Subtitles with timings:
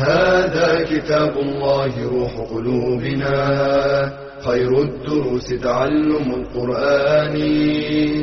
[0.00, 3.36] هذا كتاب الله روح قلوبنا.
[4.46, 7.34] خير الدروس تعلم القرآن.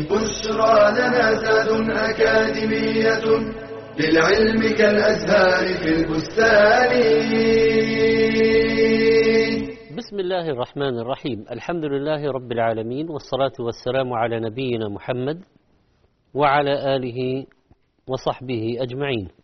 [0.10, 3.26] بشرى لنا زاد أكاديمية
[4.00, 6.92] للعلم كالأزهار في البستان.
[9.98, 11.46] بسم الله الرحمن الرحيم.
[11.52, 15.40] الحمد لله رب العالمين والصلاة والسلام على نبينا محمد
[16.34, 17.46] وعلى آله
[18.08, 19.37] وصحبه أجمعين.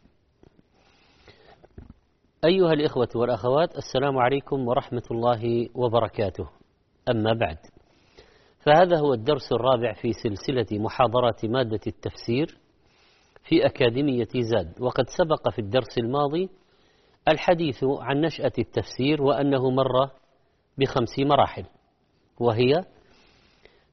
[2.45, 6.49] أيها الإخوة والأخوات السلام عليكم ورحمة الله وبركاته.
[7.09, 7.57] أما بعد
[8.59, 12.57] فهذا هو الدرس الرابع في سلسلة محاضرات مادة التفسير
[13.43, 14.81] في أكاديمية زاد.
[14.81, 16.49] وقد سبق في الدرس الماضي
[17.27, 20.09] الحديث عن نشأة التفسير وأنه مر
[20.77, 21.65] بخمس مراحل
[22.39, 22.83] وهي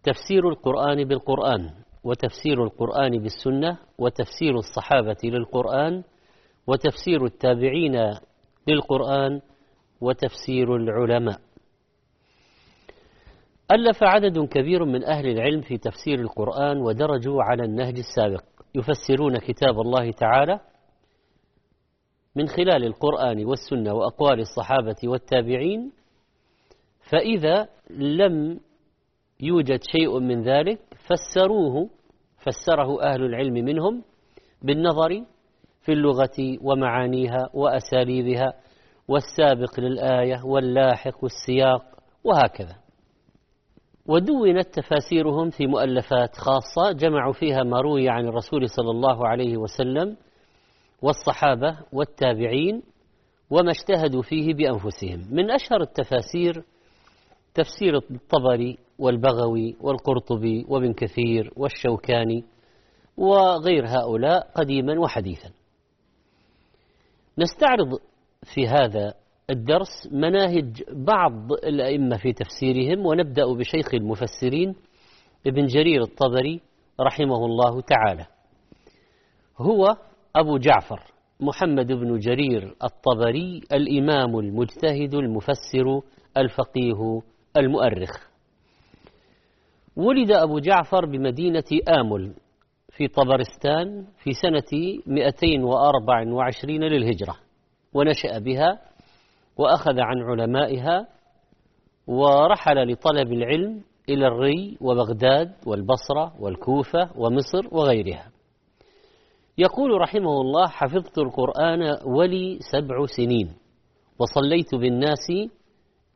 [0.02, 1.70] تفسير القرآن بالقرآن
[2.04, 6.02] وتفسير القرآن بالسنة وتفسير الصحابة للقرآن
[6.66, 7.96] وتفسير التابعين
[8.69, 9.41] للقرآن
[10.00, 11.41] وتفسير العلماء.
[13.70, 18.44] ألف عدد كبير من أهل العلم في تفسير القرآن ودرجوا على النهج السابق.
[18.75, 20.61] يفسرون كتاب الله تعالى
[22.36, 25.92] من خلال القرآن والسنة وأقوال الصحابة والتابعين
[27.11, 28.61] فإذا لم
[29.41, 31.91] يوجد شيء من ذلك فسروه
[32.38, 34.05] فسره أهل العلم منهم
[34.62, 35.25] بالنظر
[35.82, 38.54] في اللغة ومعانيها وأساليبها
[39.08, 41.82] والسابق للآية واللاحق والسياق
[42.24, 42.76] وهكذا.
[44.06, 50.16] ودونت تفاسيرهم في مؤلفات خاصة جمعوا فيها ما روي عن الرسول صلى الله عليه وسلم
[51.02, 52.82] والصحابة والتابعين
[53.50, 55.26] وما اجتهدوا فيه بأنفسهم.
[55.30, 56.64] من أشهر التفاسير
[57.54, 62.44] تفسير الطبري والبغوي والقرطبي وابن كثير والشوكاني
[63.16, 65.50] وغير هؤلاء قديما وحديثا.
[67.40, 67.98] نستعرض
[68.54, 69.14] في هذا
[69.50, 74.74] الدرس مناهج بعض الأئمة في تفسيرهم ونبدأ بشيخ المفسرين
[75.46, 76.60] ابن جرير الطبري
[77.00, 78.26] رحمه الله تعالى.
[79.58, 79.96] هو
[80.36, 81.00] أبو جعفر
[81.40, 86.00] محمد بن جرير الطبري الإمام المجتهد المفسر
[86.36, 87.20] الفقيه
[87.56, 88.30] المؤرخ.
[89.96, 91.64] ولد أبو جعفر بمدينة
[92.00, 92.34] آمل
[93.00, 97.37] في طبرستان في سنة 224 للهجرة
[97.94, 98.78] ونشأ بها
[99.56, 101.09] وأخذ عن علمائها
[102.06, 108.31] ورحل لطلب العلم إلى الري وبغداد والبصرة والكوفة ومصر وغيرها.
[109.59, 113.53] يقول رحمه الله حفظت القرآن ولي سبع سنين
[114.19, 115.27] وصليت بالناس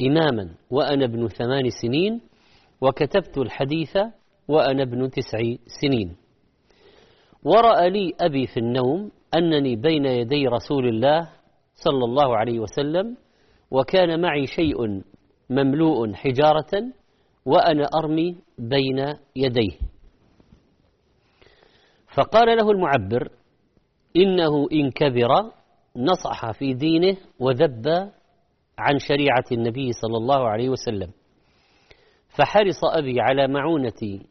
[0.03, 2.21] إماما وأنا ابن ثمان سنين
[2.81, 3.97] وكتبت الحديث
[4.49, 5.39] وأنا ابن تسع
[5.81, 6.24] سنين.
[7.45, 11.29] ورأى لي أبي في النوم أنني بين يدي رسول الله
[11.75, 13.17] صلى الله عليه وسلم
[13.71, 15.03] وكان معي شيء
[15.51, 16.73] مملوء حجارة
[17.47, 19.79] وأنا أرمي بين يديه.
[22.15, 23.29] فقال له المعبر
[24.17, 25.53] إنه إن كبر
[25.97, 27.87] نصح في دينه وذب
[28.79, 31.11] عن شريعة النبي صلى الله عليه وسلم.
[32.39, 34.27] فحرص أبي على معونتي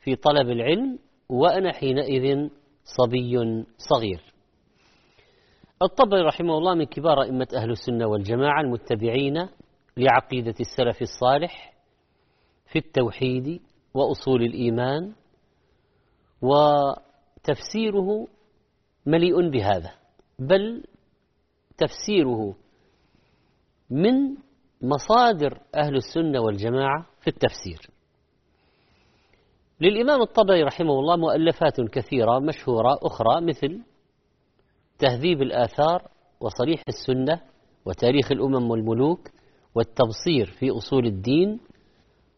[0.00, 2.48] في طلب العلم وأنا حينئذ
[2.84, 4.36] صبي صغير.
[5.82, 9.48] الطبري رحمه الله من كبار أئمة أهل السنة والجماعة المتبعين
[9.96, 11.74] لعقيدة السلف الصالح
[12.66, 13.60] في التوحيد
[13.94, 15.12] وأصول الإيمان
[16.42, 18.28] وتفسيره
[19.06, 19.94] مليء بهذا
[20.38, 20.84] بل
[21.78, 22.54] تفسيره
[23.90, 24.36] من
[24.82, 27.95] مصادر أهل السنة والجماعة في التفسير.
[29.80, 33.80] للإمام الطبري رحمه الله مؤلفات كثيرة مشهورة أخرى مثل
[34.98, 36.08] تهذيب الآثار
[36.40, 37.40] وصريح السنة
[37.86, 39.28] وتاريخ الأمم والملوك
[39.74, 41.60] والتبصير في أصول الدين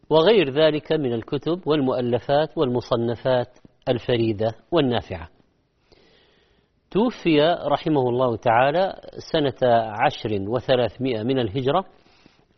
[0.09, 3.57] وغير ذلك من الكتب والمؤلفات والمصنفات
[3.89, 5.29] الفريدة والنافعة.
[6.91, 9.01] توفي رحمه الله تعالى
[9.31, 11.85] سنة عشر وثلاثمائة من الهجرة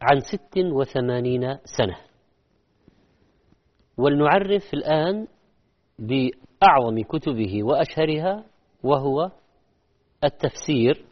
[0.02, 2.11] عن ست وثمانين سنة.
[4.02, 5.28] ولنعرف الآن
[6.00, 8.46] بأعظم كتبه وأشهرها
[8.84, 9.32] وهو
[10.24, 11.06] التفسير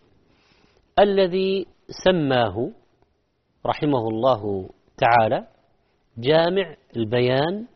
[0.99, 1.67] الذي
[2.05, 2.71] سماه
[3.65, 5.47] رحمه الله تعالى
[6.17, 7.67] جامع البيان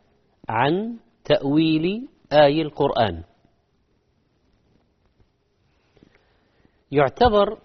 [0.48, 3.24] عن تأويل آي القرآن.
[6.92, 7.58] يعتبر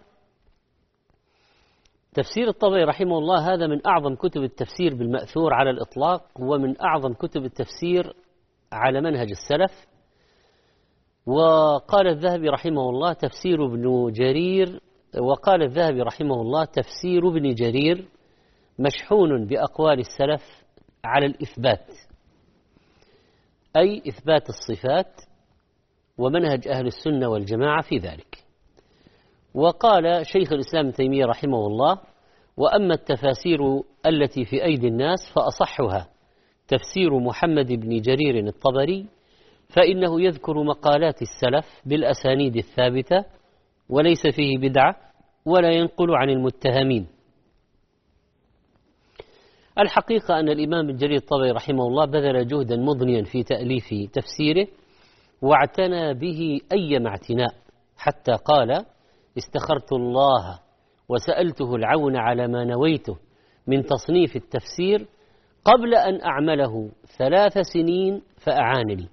[2.14, 7.46] تفسير الطبري رحمه الله هذا من أعظم كتب التفسير بالمأثور على الإطلاق ومن أعظم كتب
[7.46, 8.14] التفسير
[8.72, 9.88] على منهج السلف.
[11.26, 14.82] وقال الذهبي رحمه الله تفسير ابن جرير
[15.20, 18.08] وقال الذهبي رحمه الله تفسير ابن جرير
[18.80, 20.42] مشحون بأقوال السلف
[21.06, 21.86] على الإثبات
[23.78, 25.22] أي إثبات الصفات
[26.18, 28.49] ومنهج أهل السنة والجماعة في ذلك.
[29.60, 32.00] وقال شيخ الإسلام تيمية رحمه الله
[32.58, 33.60] وأما التفاسير
[34.06, 36.08] التي في أيدي الناس فأصحها
[36.68, 39.06] تفسير محمد بن جرير الطبري
[39.70, 43.26] فإنه يذكر مقالات السلف بالأسانيد الثابتة
[43.90, 44.96] وليس فيه بدعة
[45.46, 47.08] ولا ينقل عن المتهمين.
[49.80, 54.68] الحقيقة أن الإمام جرير الطبري رحمه الله بذل جهدا مضنيا في تأليف تفسيره
[55.42, 57.54] واعتنى به أيما اعتناء
[57.98, 58.86] حتى قال
[59.38, 60.60] استخرت الله
[61.10, 63.18] وسألته العون على ما نويته
[63.68, 65.08] من تصنيف التفسير
[65.66, 69.10] قبل أن أعمله ثلاث سنين فأعانني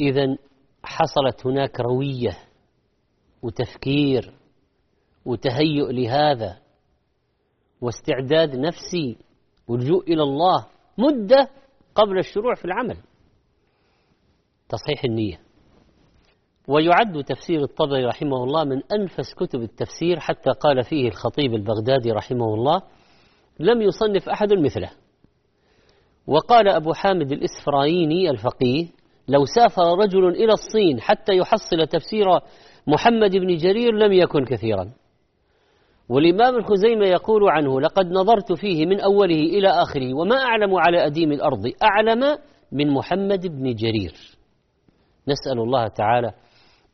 [0.00, 0.36] إذا
[0.82, 2.38] حصلت هناك روية
[3.42, 4.34] وتفكير
[5.24, 6.58] وتهيؤ لهذا
[7.80, 9.18] واستعداد نفسي
[9.68, 10.66] ولجوء إلى الله
[10.98, 11.50] مدة
[11.94, 12.96] قبل الشروع في العمل.
[14.68, 15.40] تصحيح النية.
[16.68, 22.54] ويعد تفسير الطبري رحمه الله من أنفس كتب التفسير حتى قال فيه الخطيب البغدادي رحمه
[22.54, 22.82] الله
[23.60, 24.90] لم يصنف أحد مثله.
[26.26, 28.86] وقال أبو حامد الإسفرايني الفقيه
[29.28, 32.26] لو سافر رجل إلى الصين حتى يحصل تفسير
[32.86, 34.92] محمد بن جرير لم يكن كثيرا.
[36.08, 41.32] والإمام الخزيمة يقول عنه لقد نظرت فيه من أوله إلى آخره وما أعلم على أديم
[41.32, 42.38] الأرض أعلم
[42.72, 44.12] من محمد بن جرير.
[45.28, 46.32] نسأل الله تعالى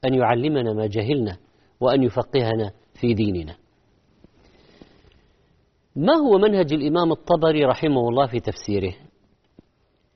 [0.04, 1.36] أن يعلمنا ما جهلنا
[1.80, 2.70] وأن يفقهنا
[3.00, 3.56] في ديننا.
[5.96, 8.94] ما هو منهج الإمام الطبري رحمه الله في تفسيره؟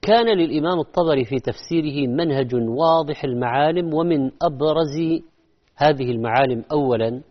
[0.03, 5.23] كان للإمام الطبري في تفسيره منهج واضح المعالم ومن أبرز
[5.77, 7.23] هذه المعالم أولا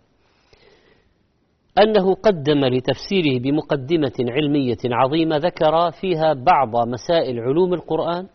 [1.84, 8.28] أنه قدم لتفسيره بمقدمة علمية عظيمة ذكر فيها بعض مسائل علوم القرآن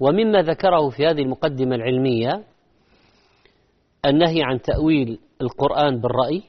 [0.00, 2.44] ومما ذكره في هذه المقدمة العلمية
[4.06, 6.42] النهي عن تأويل القرآن بالرأي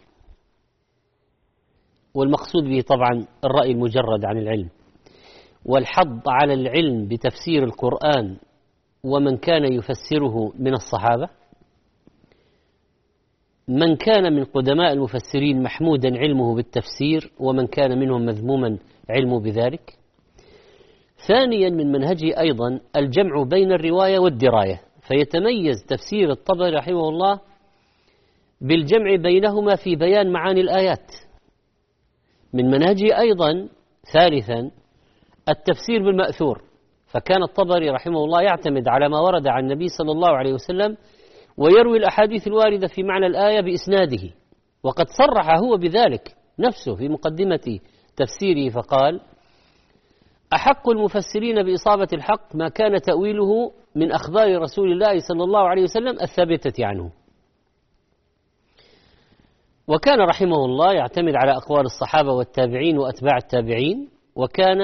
[2.14, 4.70] والمقصود به طبعا الرأي المجرد عن العلم.
[5.66, 8.38] والحض على العلم بتفسير القرآن
[9.04, 11.30] ومن كان يفسره من الصحابة.
[13.68, 18.78] من كان من قدماء المفسرين محمودا علمه بالتفسير ومن كان منهم مذموما
[19.10, 19.98] علمه بذلك.
[21.28, 24.82] ثانيا من منهجه أيضا الجمع بين الرواية والدراية.
[25.08, 27.40] فيتميز تفسير الطبري رحمه الله
[28.62, 31.12] بالجمع بينهما في بيان معاني الآيات.
[32.54, 33.70] من منهجه أيضا
[34.14, 34.72] ثالثا
[35.50, 36.62] التفسير بالمأثور.
[37.08, 40.98] فكان الطبري رحمه الله يعتمد على ما ورد عن النبي صلى الله عليه وسلم
[41.58, 44.30] ويروي الأحاديث الواردة في معنى الآية بإسناده.
[44.84, 47.80] وقد صرح هو بذلك نفسه في مقدمة
[48.16, 49.22] تفسيره فقال
[50.54, 56.22] أحق المفسرين بإصابة الحق ما كان تأويله من أخبار رسول الله صلى الله عليه وسلم
[56.22, 57.12] الثابتة عنه.
[59.88, 64.82] وكان رحمه الله يعتمد على أقوال الصحابة والتابعين وأتباع التابعين وكان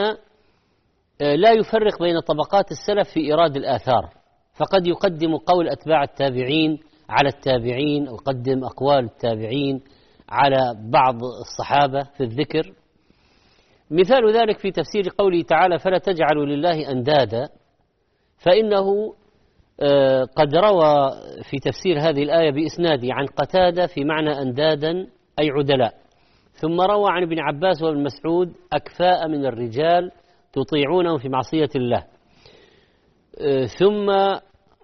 [1.22, 4.10] آه، لا يفرق بين طبقات السلف في إيراد الآثار.
[4.54, 9.82] فقد يقدم قول أتباع التابعين على التابعين ويقدم أقوال التابعين
[10.30, 12.74] على بعض الصحابة في الذكر.
[13.92, 17.50] مثال ذلك في تفسير قوله تعالى فلا تجعلوا لله أندادا
[18.46, 19.14] فإنه
[19.84, 21.12] آه، قد روى
[21.50, 24.92] في تفسير هذه الآية بإسناده عن قتادة في معنى أندادا
[25.40, 25.94] أي عدلاء.
[26.52, 30.12] ثم روى عن ابن عباس وابن مسعود أكفاء من الرجال
[30.54, 32.04] تطيعونهم في معصية الله
[33.42, 34.10] آه، ثم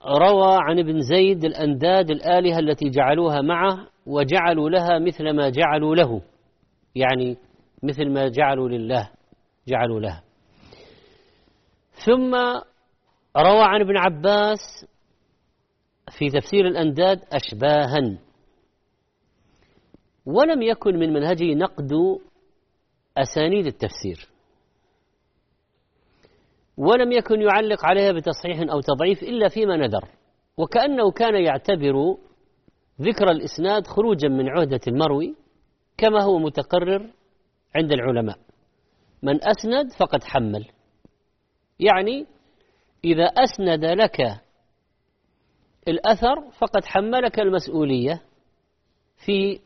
[0.05, 6.21] روى عن ابن زيد الأنداد الآلهة التي جعلوها معه وجعلوا لها مثل ما جعلوا له.
[6.95, 7.37] يعني
[7.84, 9.10] مثل ما جعلوا لله
[9.67, 10.24] جعلوا لها
[12.05, 12.36] ثم
[13.38, 14.86] روى عن ابن عباس
[16.12, 18.17] في تفسير الأنداد أشباها.
[20.25, 21.91] ولم يكن من منهجه نقد
[23.17, 24.29] أسانيد التفسير.
[26.77, 30.07] ولم يكن يعلق عليها بتصحيح أو تضعيف إلا فيما ندر
[30.57, 32.17] وكأنه كان يعتبر
[33.01, 35.36] ذكر الإسناد خروجا من عهدة المروي
[35.98, 37.10] كما هو متقرر
[37.75, 38.38] عند العلماء.
[39.24, 40.65] من أسند فقد حمل.
[41.79, 42.25] يعني
[43.05, 44.41] إذا أسند لك
[45.88, 48.21] الأثر فقد حملك المسؤولية
[49.25, 49.59] في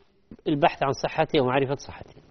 [0.48, 2.22] البحث عن صحته ومعرفة صحته.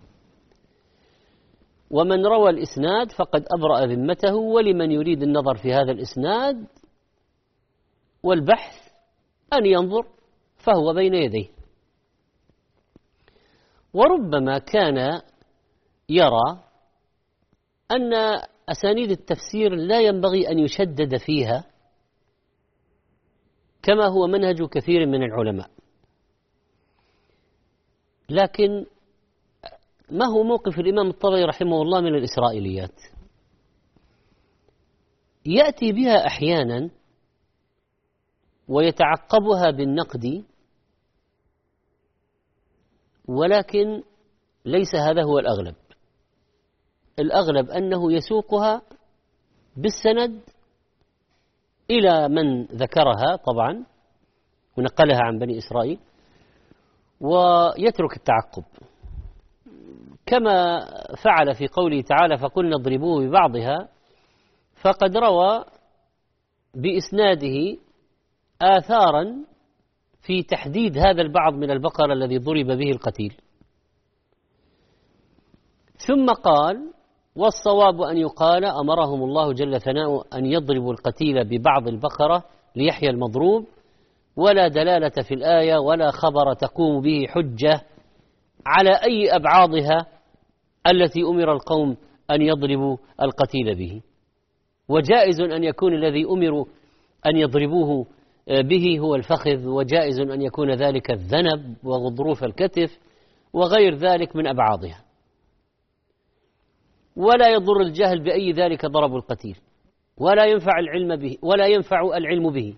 [1.92, 6.68] ومن روى الإسناد فقد أبرأ ذمته ولمن يريد النظر في هذا الإسناد
[8.24, 8.76] والبحث
[9.54, 10.08] أن ينظر
[10.58, 11.48] فهو بين يديه.
[13.94, 15.22] وربما كان
[16.12, 16.64] يرى
[17.92, 18.14] أن
[18.70, 21.64] أسانيد التفسير لا ينبغي أن يشدد فيها
[23.84, 25.70] كما هو منهج كثير من العلماء.
[28.30, 28.86] لكن
[30.10, 32.96] ما هو موقف الإمام الطبري رحمه الله من الإسرائيليات؟
[35.46, 36.90] يأتي بها أحيانا
[38.68, 40.44] ويتعقبها بالنقد
[43.28, 44.04] ولكن
[44.66, 45.76] ليس هذا هو الأغلب.
[47.22, 48.82] الأغلب أنه يسوقها
[49.78, 50.42] بالسند
[51.90, 53.86] إلى من ذكرها طبعا
[54.78, 56.00] ونقلها عن بني إسرائيل
[57.22, 58.64] ويترك التعقب.
[60.26, 60.86] كما
[61.24, 63.90] فعل في قوله تعالى فقلنا اضربوه ببعضها
[64.82, 65.66] فقد روى
[66.76, 67.78] بإسناده
[68.62, 69.46] آثارا
[70.22, 73.42] في تحديد هذا البعض من البقر الذي ضرب به القتيل.
[76.08, 76.94] ثم قال
[77.36, 82.44] والصواب أن يقال أمرهم الله جل ثناؤه أن يضربوا القتيل ببعض البقرة
[82.76, 83.66] ليحيى المضروب
[84.36, 87.82] ولا دلالة في الآية ولا خبر تقوم به حجة
[88.66, 90.06] على أي أبعاضها
[90.88, 91.98] التي أمر القوم
[92.32, 94.02] أن يضربوا القتيل به.
[94.90, 96.66] وجائز أن يكون الذي أمروا
[97.26, 98.06] أن يضربوه
[98.48, 103.00] به هو الفخذ وجائز أن يكون ذلك الذنب وغضروف الكتف
[103.54, 105.11] وغير ذلك من أبعاضها.
[107.16, 109.58] ولا يضر الجهل بأي ذلك ضرب القتيل
[110.18, 112.76] ولا ينفع العلم به ولا ينفع العلم به.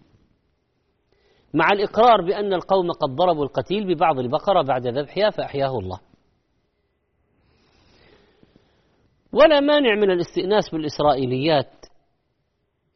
[1.54, 6.00] مع الإقرار بأن القوم قد ضربوا القتيل ببعض البقرة بعد ذبحها فأحياه الله.
[9.34, 11.86] ولا مانع من الاستئناس بالإسرائيليات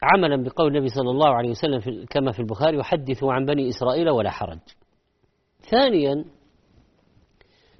[0.01, 4.29] عملا بقول النبي صلى الله عليه وسلم كما في البخاري وحدثوا عن بني إسرائيل ولا
[4.29, 4.60] حرج.
[5.72, 6.25] ثانيا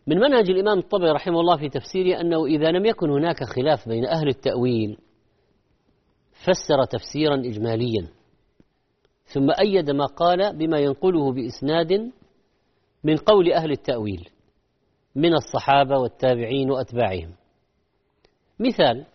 [0.08, 4.06] من منهج الإمام الطبري رحمه الله في تفسيره أنه إذا لم يكن هناك خلاف بين
[4.06, 4.98] أهل التأويل
[6.32, 8.08] فسر تفسيرا إجماليا
[9.26, 12.12] ثم أيد ما قال بما ينقله بإسناد
[13.04, 14.30] من قول أهل التأويل
[15.16, 17.32] من الصحابة والتابعين وأتباعهم.
[18.60, 19.06] مثال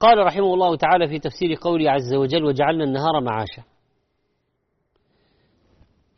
[0.00, 3.62] قال رحمه الله تعالى في تفسير قوله عز وجل وجعلنا النهار معاشا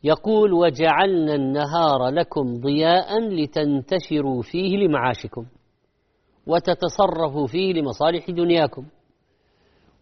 [0.03, 5.45] يقول وجعلنا النهار لكم ضياء لتنتشروا فيه لمعاشكم
[6.47, 8.85] وتتصرفوا فيه لمصالح دنياكم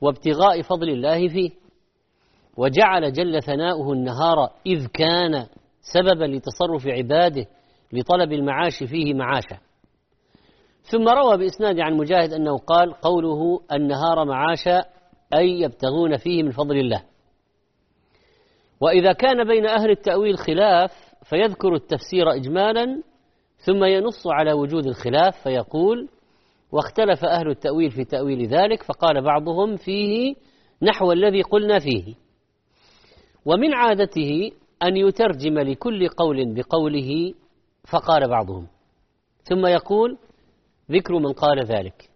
[0.01, 1.50] وابتغاء فضل الله فيه.
[2.58, 5.46] وجعل جل ثناؤه النهار إذ كان
[5.94, 7.46] سببا لتصرف عباده
[7.94, 9.58] لطلب المعاش فيه معاشا.
[10.82, 14.84] ثم روى بإسناد عن مجاهد أنه قال قوله النهار معاشا
[15.34, 17.09] أي يبتغون فيه من فضل الله.
[18.82, 20.92] وإذا كان بين أهل التأويل خلاف
[21.24, 23.04] فيذكر التفسير إجمالا
[23.58, 26.10] ثم ينص على وجود الخلاف فيقول
[26.72, 30.36] واختلف أهل التأويل في تأويل ذلك فقال بعضهم فيه
[30.82, 32.16] نحو الذي قلنا فيه.
[33.46, 34.52] ومن عادته
[34.84, 37.34] أن يترجم لكل قول بقوله
[37.92, 38.68] فقال بعضهم.
[39.44, 40.18] ثم يقول
[40.92, 42.10] ذكر من قال ذلك.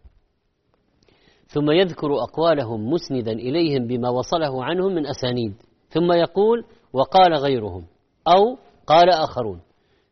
[1.48, 5.54] ثم يذكر أقوالهم مسندا إليهم بما وصله عنهم من أسانيد.
[5.94, 7.86] ثم يقول وقال غيرهم
[8.28, 8.58] أو
[8.88, 9.62] قال آخرون.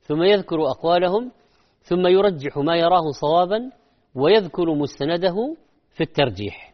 [0.01, 1.31] ثم يذكر أقوالهم
[1.81, 3.71] ثم يرجح ما يراه صوابا
[4.15, 5.55] ويذكر مستنده
[5.93, 6.73] في الترجيح.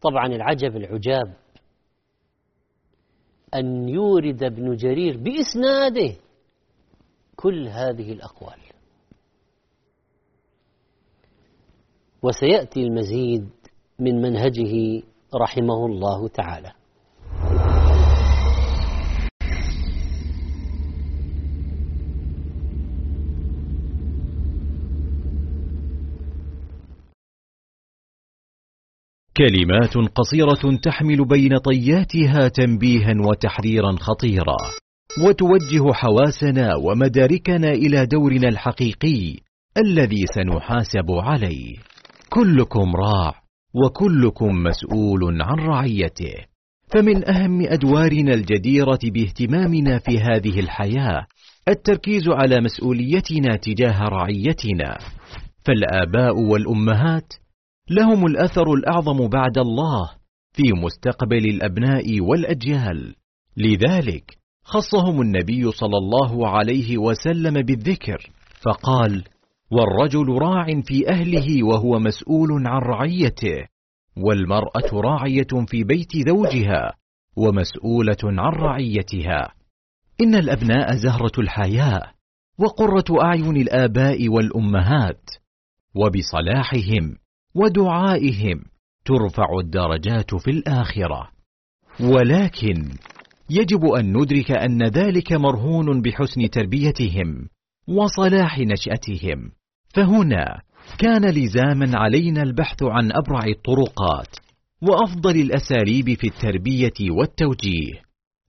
[0.00, 1.36] طبعا العجب العجاب
[3.54, 6.16] أن يورد ابن جرير بإسناده
[7.36, 8.58] كل هذه الأقوال.
[12.22, 13.50] وسيأتي المزيد
[13.98, 15.02] من منهجه
[15.34, 16.72] رحمه الله تعالى.
[29.36, 34.56] كلمات قصيرة تحمل بين طياتها تنبيها وتحريرا خطيرا
[35.24, 39.36] وتوجه حواسنا ومداركنا إلى دورنا الحقيقي
[39.76, 41.76] الذي سنحاسب عليه.
[42.30, 43.34] كلكم راع
[43.74, 46.34] وكلكم مسؤول عن رعيته.
[46.94, 51.26] فمن أهم أدوارنا الجديرة باهتمامنا في هذه الحياة
[51.68, 54.98] التركيز على مسؤوليتنا تجاه رعيتنا.
[55.64, 57.32] فالآباء والأمهات
[57.90, 60.10] لهم الأثر الأعظم بعد الله
[60.52, 63.14] في مستقبل الأبناء والأجيال.
[63.56, 69.24] لذلك خصهم النبي صلى الله عليه وسلم بالذكر فقال
[69.70, 73.66] والرجل راع في أهله وهو مسؤول عن رعيته
[74.16, 76.92] والمرأة راعية في بيت زوجها
[77.36, 79.52] ومسؤولة عن رعيتها.
[80.20, 82.02] إن الأبناء زهرة الحياة
[82.58, 85.30] وقرة أعين الآباء والأمهات
[85.94, 87.16] وبصلاحهم
[87.56, 88.64] ودعائهم
[89.04, 91.28] ترفع الدرجات في الآخرة.
[92.00, 92.88] ولكن
[93.50, 97.48] يجب أن ندرك أن ذلك مرهون بحسن تربيتهم
[97.88, 99.50] وصلاح نشأتهم.
[99.94, 100.60] فهنا
[100.98, 104.36] كان لزاما علينا البحث عن أبرع الطرقات
[104.82, 108.02] وأفضل الأساليب في التربية والتوجيه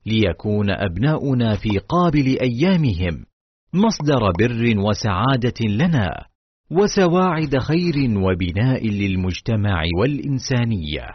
[0.06, 3.26] ليكون أبناؤنا في قابل أيامهم
[3.74, 6.26] مصدر بر وسعادة لنا.
[6.72, 11.08] وسواعد خير وبناء للمجتمع والإنسانية.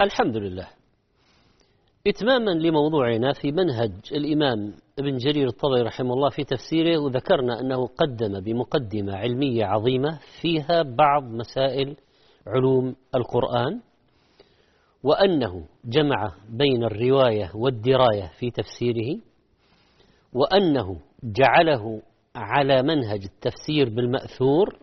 [0.00, 0.68] الحمد لله.
[2.06, 8.40] إتماما لموضوعنا في منهج الإمام ابن جرير الطبري رحمه الله في تفسيره وذكرنا أنه قدم
[8.40, 11.96] بمقدمة علمية عظيمة فيها بعض مسائل
[12.50, 13.80] علوم القرآن
[15.02, 19.20] وأنه جمع بين الرواية والدراية في تفسيره
[20.32, 22.02] وأنه جعله
[22.34, 24.78] على منهج التفسير بالمأثور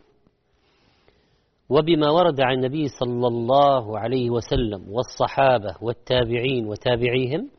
[1.69, 7.50] وبما ورد عن النبي صلى الله عليه وسلم والصحابة والتابعين وتابعيهم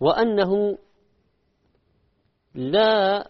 [0.00, 0.78] وأنه
[2.54, 3.28] لا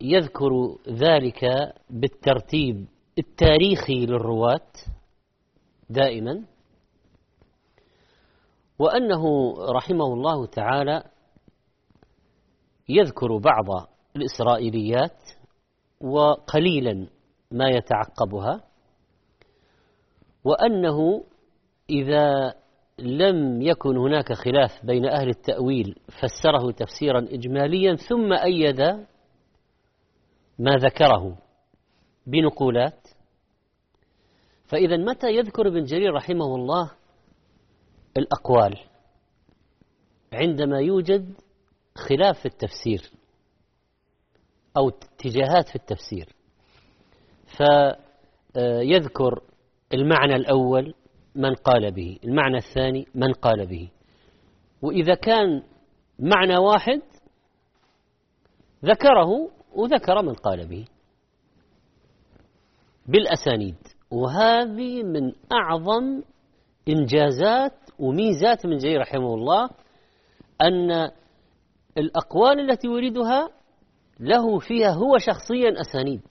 [0.00, 1.44] يذكر ذلك
[1.90, 2.86] بالترتيب
[3.18, 4.70] التاريخي للرواة
[5.90, 6.44] دائما
[8.78, 11.02] وأنه رحمه الله تعالى
[12.88, 15.18] يذكر بعض الإسرائيليات
[16.00, 17.06] وقليلا
[17.50, 18.60] ما يتعقبها
[20.44, 21.24] وأنه
[21.90, 22.54] إذا
[22.98, 28.80] لم يكن هناك خلاف بين أهل التأويل فسره تفسيرا إجماليا ثم أيد
[30.58, 31.38] ما ذكره
[32.26, 33.01] بنقولات
[34.72, 36.90] فإذا متى يذكر ابن جرير رحمه الله
[38.16, 38.78] الأقوال؟
[40.32, 41.34] عندما يوجد
[41.94, 43.10] خلاف في التفسير
[44.76, 46.34] أو اتجاهات في التفسير.
[47.56, 49.42] فيذكر
[49.94, 50.94] المعنى الأول
[51.34, 53.90] من قال به المعنى الثاني من قال به.
[54.82, 55.62] وإذا كان
[56.18, 57.02] معنى واحد
[58.84, 60.84] ذكره وذكر من قال به.
[63.06, 63.76] بالأسانيد.
[64.12, 66.22] وهذه من أعظم
[66.88, 69.70] إنجازات وميزات من جرير رحمه الله
[70.62, 71.10] أن
[71.98, 73.48] الأقوال التي يريدها
[74.20, 76.22] له فيها هو شخصيا أسانيد.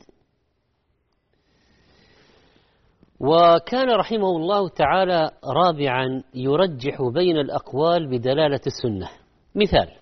[3.19, 9.09] وكان رحمه الله تعالى رابعا يرجح بين الأقوال بدلالة السنة.
[9.55, 10.00] مثال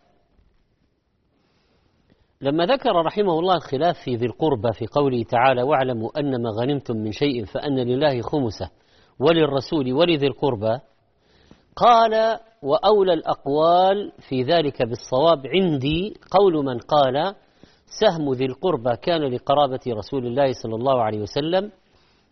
[2.41, 6.97] لما ذكر رحمه الله الخلاف في ذي القربى في قوله تعالى واعلموا أن ما غنمتم
[6.97, 8.69] من شيء فأن لله خمسة
[9.19, 10.79] وللرسول ولذي القربى
[11.75, 17.35] قال وأولى الأقوال في ذلك بالصواب عندي قول من قال
[17.99, 21.71] سهم ذي القربى كان لقرابة رسول الله صلى الله عليه وسلم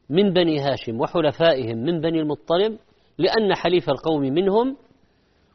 [0.09, 2.77] من بني هاشم وحلفائهم من بني المطلب
[3.17, 4.77] لأن حليف القوم منهم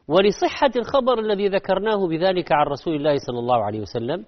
[0.09, 4.25] ولصحة الخبر الذي ذكرناه بذلك عن رسول الله صلى الله عليه وسلم.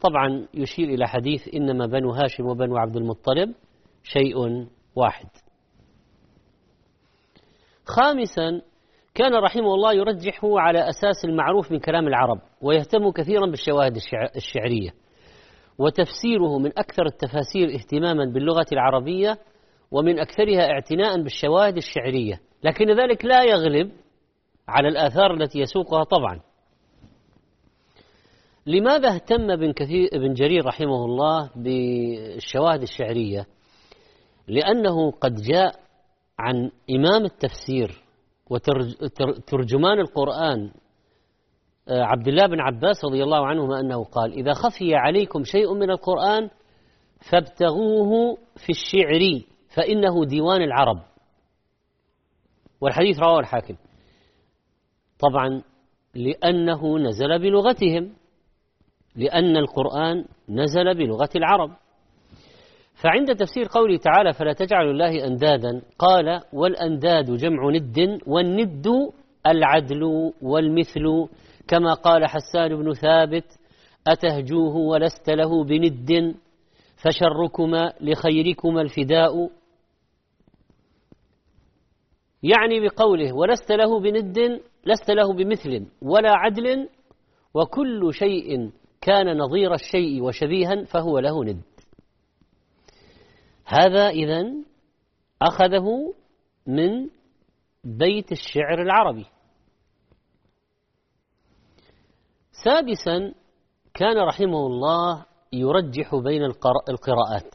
[0.00, 3.54] طبعا يشير إلى حديث إنما بنو هاشم وبنو عبد المطلب
[4.02, 5.26] شيء واحد.
[7.84, 8.62] خامسا
[9.14, 13.96] كان رحمه الله يرجح على أساس المعروف من كلام العرب ويهتم كثيرا بالشواهد
[14.36, 14.90] الشعرية
[15.78, 19.38] وتفسيره من أكثر التفاسير اهتماما باللغة العربية
[19.90, 23.92] ومن أكثرها اعتناء بالشواهد الشعرية لكن ذلك لا يغلب
[24.68, 26.40] على الآثار التي يسوقها طبعا.
[28.66, 33.46] لماذا اهتم ابن, كثير ابن جرير رحمه الله بالشواهد الشعرية؟
[34.48, 35.80] لأنه قد جاء
[36.38, 38.02] عن إمام التفسير
[38.50, 40.70] وترجمان القرآن
[41.88, 45.90] آه، عبد الله بن عباس رضي الله عنهما أنه قال إذا خفي عليكم شيء من
[45.90, 46.50] القرآن
[47.30, 49.40] فابتغوه في الشعر
[49.76, 51.02] فإنه ديوان العرب.
[52.80, 53.76] والحديث رواه الحاكم.
[55.18, 55.62] طبعا
[56.14, 58.19] لأنه نزل بلغتهم.
[59.16, 61.70] لأن القرآن نزل بلغة العرب.
[63.02, 68.86] فعند تفسير قوله تعالى فلا تجعلوا الله أندادا قال والأنداد جمع ند والند
[69.46, 71.26] العدل والمثل
[71.68, 73.44] كما قال حسان بن ثابت
[74.08, 76.34] أتهجوه ولست له بند
[76.96, 79.50] فشركما لخيركما الفداء.
[82.42, 84.38] يعني بقوله ولست له بند
[84.86, 86.88] لست له بمثل ولا عدل
[87.54, 88.70] وكل شيء
[89.00, 91.62] كان نظير الشيء وشبيها فهو له ند.
[93.64, 94.64] هذا إذن
[95.42, 96.14] أخذه
[96.66, 97.10] من
[97.84, 99.26] بيت الشعر العربي.
[102.64, 103.34] سادسا
[103.94, 106.44] كان رحمه الله يرجح بين
[106.88, 107.54] القراءات.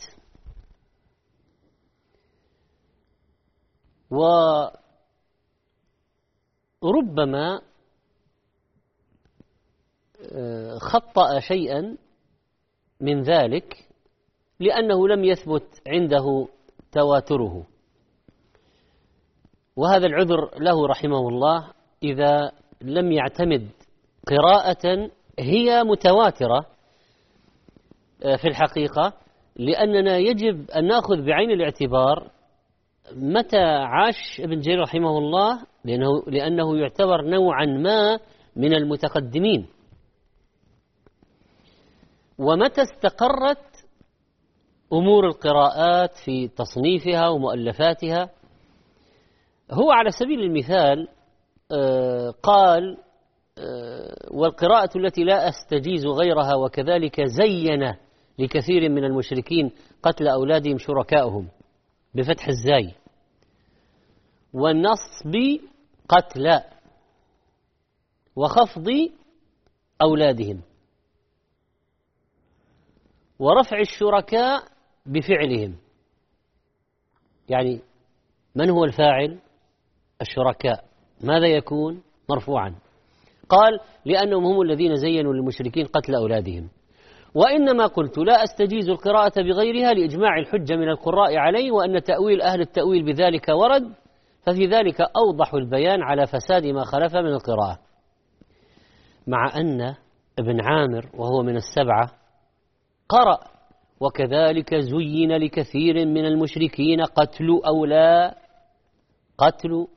[6.82, 7.62] وربما
[10.80, 11.98] خطأ شيئا
[13.02, 13.76] من ذلك
[14.60, 16.48] لأنه لم يثبت عنده
[16.92, 17.66] تواتره.
[19.76, 21.68] وهذا العذر له رحمه الله
[22.04, 23.70] إذا لم يعتمد
[24.28, 25.10] قراءة
[25.40, 26.66] هي متواترة
[28.24, 29.14] آه، في الحقيقة
[29.56, 32.32] لأننا يجب أن نأخذ بعين الاعتبار
[33.16, 38.20] متى عاش ابن جرير رحمه الله لأنه, لأنه يعتبر نوعا ما
[38.56, 39.68] من المتقدمين.
[42.38, 43.86] ومتى استقرت
[44.94, 48.30] أمور القراءات في تصنيفها ومؤلفاتها؟
[49.72, 51.08] هو على سبيل المثال
[51.72, 52.98] آه، قال
[53.58, 57.96] آه، والقراءة التي لا أستجيز غيرها وكذلك زين
[58.40, 59.72] لكثير من المشركين
[60.04, 61.48] قتل أولادهم شركائهم
[62.16, 62.94] بفتح الزاي.
[64.54, 65.36] والنصب
[66.10, 66.62] قتل
[68.36, 68.88] وخفض
[70.02, 70.62] أولادهم.
[73.40, 74.64] ورفع الشركاء
[75.06, 75.76] بفعلهم.
[77.50, 77.82] يعني
[78.56, 79.40] من هو الفاعل؟
[80.22, 80.84] الشركاء.
[81.24, 82.76] ماذا يكون؟ مرفوعا.
[83.50, 86.70] قال لأنهم هم الذين زينوا للمشركين قتل أولادهم.
[87.36, 93.06] وإنما قلت لا أستجيز القراءة بغيرها لإجماع الحجة من القراء عليه وأن تأويل أهل التأويل
[93.06, 93.94] بذلك ورد
[94.46, 97.80] ففي ذلك أوضح البيان على فساد ما خلف من القراءة.
[99.28, 99.96] مع أن
[100.40, 102.25] ابن عامر وهو من السبعة
[103.10, 103.56] قرأ.
[104.00, 108.36] وكذلك زين لكثير من المشركين قتل أولى
[109.38, 109.88] قتل.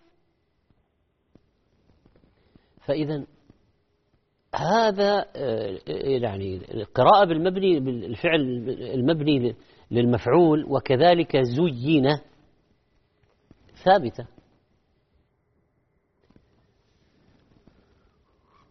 [2.87, 3.27] فإذا
[4.55, 8.41] هذا آه، يعني القراءة بالمبني بالفعل
[8.71, 9.57] المبني
[9.91, 12.07] للمفعول وكذلك زين
[13.85, 14.27] ثابتة.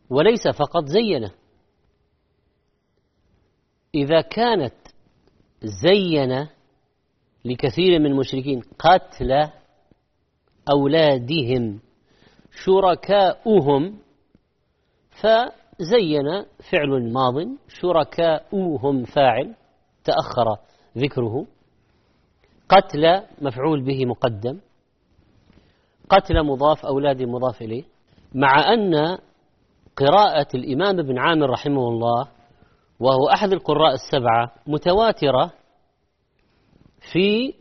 [0.10, 1.32] وليس فقط زينه.
[3.98, 4.74] إذا كانت
[5.64, 6.48] زين
[7.46, 9.50] لكثير من المشركين قتل
[10.72, 11.80] أولادهم
[12.66, 14.00] شركاؤهم
[15.12, 19.56] فزين فعل ماض شركاؤهم فاعل
[20.04, 20.58] تأخر
[20.98, 21.46] ذكره.
[22.70, 24.60] قتل مفعول به مقدم
[26.10, 27.84] قتل مضاف أولاد مضاف إليه
[28.36, 29.18] مع أن
[29.96, 32.28] قراءة الإمام ابن عامر رحمه الله
[33.00, 35.52] وهو أحد القراء السبعة متواترة
[37.14, 37.54] في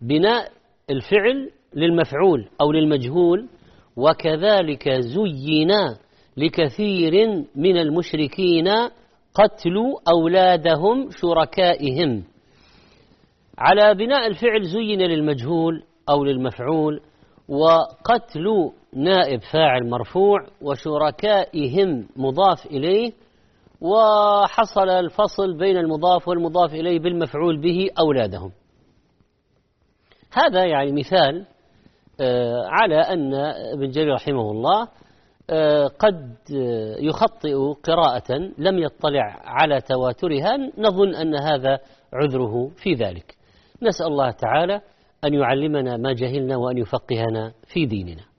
[0.00, 0.52] بناء
[0.90, 3.48] الفعل للمفعول أو للمجهول
[3.96, 5.98] وكذلك زينا
[6.36, 8.68] لكثير من المشركين
[9.34, 9.76] قتل
[10.08, 12.24] أولادهم شركائهم.
[13.58, 17.00] على بناء الفعل زين للمجهول أو للمفعول
[17.48, 23.12] وقتل نائب فاعل مرفوع وشركائهم مضاف إليه
[23.80, 28.52] وحصل الفصل بين المضاف والمضاف إليه بالمفعول به أولادهم.
[30.32, 31.46] هذا يعني مثال
[32.20, 33.34] آه، على أن
[33.74, 34.88] ابن جرير رحمه الله
[35.50, 36.36] آه، قد
[37.00, 41.78] يخطئ قراءة لم يطلع على تواترها نظن أن هذا
[42.12, 43.36] عذره في ذلك.
[43.82, 44.80] نسأل الله تعالى
[45.24, 48.29] أن يعلمنا ما جهلنا وأن يفقهنا في ديننا.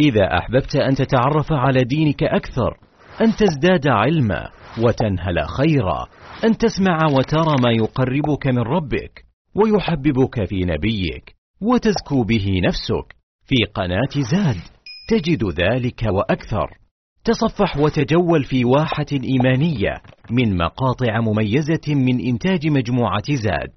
[0.00, 2.76] إذا أحببت أن تتعرف على دينك أكثر
[3.20, 6.06] أن تزداد علما وتنهل خيرا
[6.44, 13.16] أن تسمع وترى ما يقربك من ربك ويحببك في نبيك وتزكو به نفسك.
[13.46, 14.56] في قناة زاد
[15.08, 16.70] تجد ذلك وأكثر.
[17.24, 23.70] تصفح وتجول في واحة إيمانية من مقاطع مميزة من إنتاج مجموعة زاد.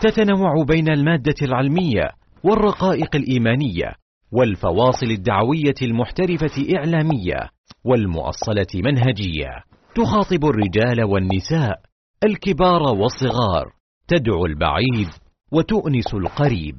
[0.00, 2.10] تتنوع بين المادة العلمية
[2.44, 3.92] والرقائق الإيمانية
[4.32, 7.50] والفواصل الدعوية المحترفة إعلامية
[7.84, 9.64] والمؤصلة منهجية.
[9.94, 11.80] تخاطب الرجال والنساء
[12.24, 13.72] الكبار والصغار
[14.08, 15.08] تدعو البعيد
[15.52, 16.76] وتؤنس القريب.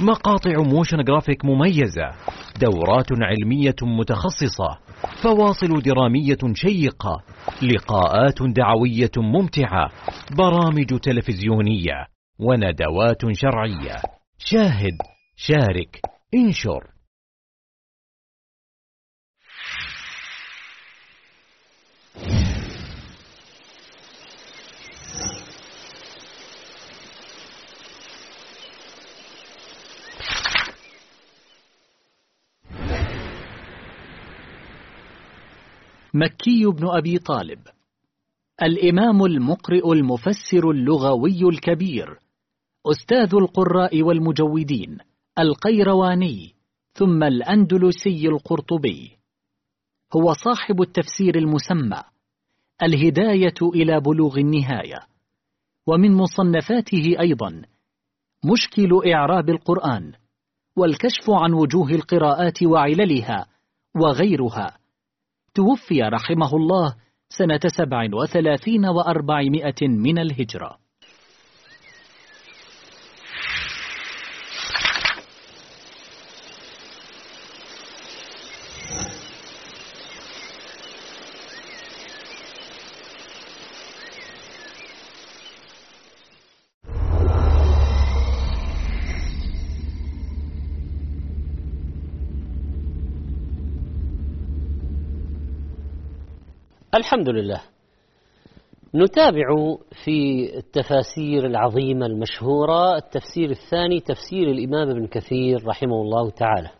[0.00, 2.10] مقاطع motion graphic مميزة
[2.60, 4.78] دورات علمية متخصصة
[5.22, 7.22] فواصل درامية شيقة
[7.62, 9.90] لقاءات دعوية ممتعة
[10.38, 12.06] برامج تلفزيونية
[12.38, 13.96] وندوات شرعية.
[14.38, 14.96] شاهد
[15.36, 16.00] شارك
[16.34, 16.90] انشر.
[36.14, 37.58] مكي بن أبي طالب
[38.62, 42.18] الإمام المقرئ المفسر اللغوي الكبير
[42.86, 45.09] أستاذ القراء والمجودين.
[45.38, 46.54] القيرواني
[46.92, 49.18] ثم الأندلسي القرطبي.
[50.16, 52.02] هو صاحب التفسير المسمى
[52.82, 55.00] الهداية إلى بلوغ النهاية.
[55.86, 57.62] ومن مصنفاته أيضا
[58.44, 60.12] مشكل إعراب القرآن
[60.76, 63.46] والكشف عن وجوه القراءات وعللها
[63.96, 64.78] وغيرها.
[65.54, 66.94] توفي رحمه الله
[67.28, 70.78] سنة سبع وثلاثين وأربعمائة من الهجرة.
[96.94, 97.60] الحمد لله
[98.94, 106.70] نتابع في التفاسير العظيمة المشهورة التفسير الثاني تفسير الإمام ابن كثير رحمه الله تعالى.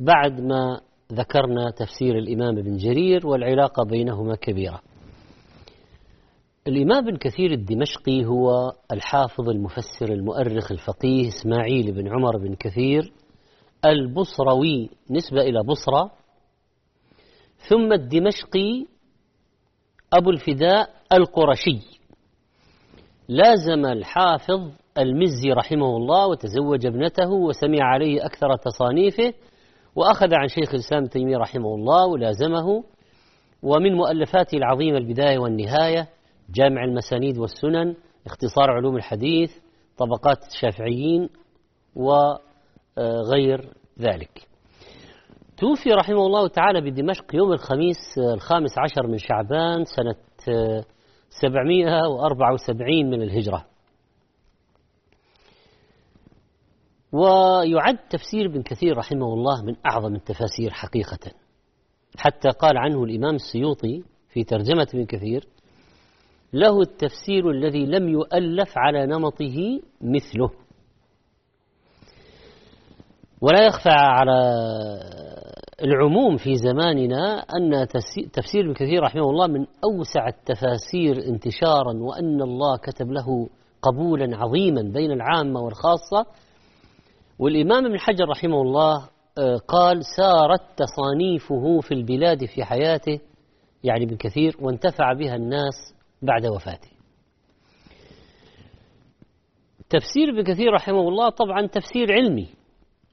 [0.00, 0.80] بعد ما
[1.12, 4.80] ذكرنا تفسير الإمام ابن جرير والعلاقة بينهما كبيرة.
[6.68, 13.12] الإمام ابن كثير الدمشقي هو الحافظ المفسر المؤرخ الفقيه إسماعيل بن عمر بن كثير
[13.84, 16.21] البصروي نسبة إلى بصرة
[17.68, 18.86] ثم الدمشقي
[20.12, 21.78] أبو الفداء القرشي.
[23.28, 29.32] لازم الحافظ المزي رحمه الله وتزوج ابنته وسمع عليه أكثر تصانيفه
[29.96, 32.84] وأخذ عن شيخ الإسلام تيمية رحمه الله ولازمه.
[33.62, 36.08] ومن مؤلفاته العظيمة البداية والنهاية
[36.54, 37.94] جامع المسانيد والسنن
[38.26, 39.50] اختصار علوم الحديث
[39.98, 41.28] طبقات الشافعيين
[41.96, 43.68] وغير
[44.00, 44.48] ذلك.
[45.62, 50.14] توفي رحمه الله تعالى بدمشق يوم الخميس الخامس عشر من شعبان سنة
[51.30, 53.66] 774 من الهجرة.
[57.12, 61.32] ويعد تفسير ابن كثير رحمه الله من أعظم التفاسير حقيقة.
[62.18, 65.48] حتى قال عنه الإمام السيوطي في ترجمة ابن كثير
[66.52, 70.61] له التفسير الذي لم يؤلف على نمطه مثله.
[73.42, 74.32] ولا يخفى على
[75.84, 77.86] العموم في زماننا أن
[78.32, 83.48] تفسير ابن كثير رحمه الله من أوسع التفاسير انتشارا وأن الله كتب له
[83.82, 86.26] قبولا عظيما بين العامة والخاصة.
[87.38, 89.08] والإمام ابن حجر رحمه الله
[89.68, 93.20] قال سارت تصانيفه في البلاد في حياته
[93.84, 96.90] يعني ابن كثير وانتفع بها الناس بعد وفاته.
[99.90, 102.48] تفسير ابن كثير رحمه الله طبعا تفسير علمي.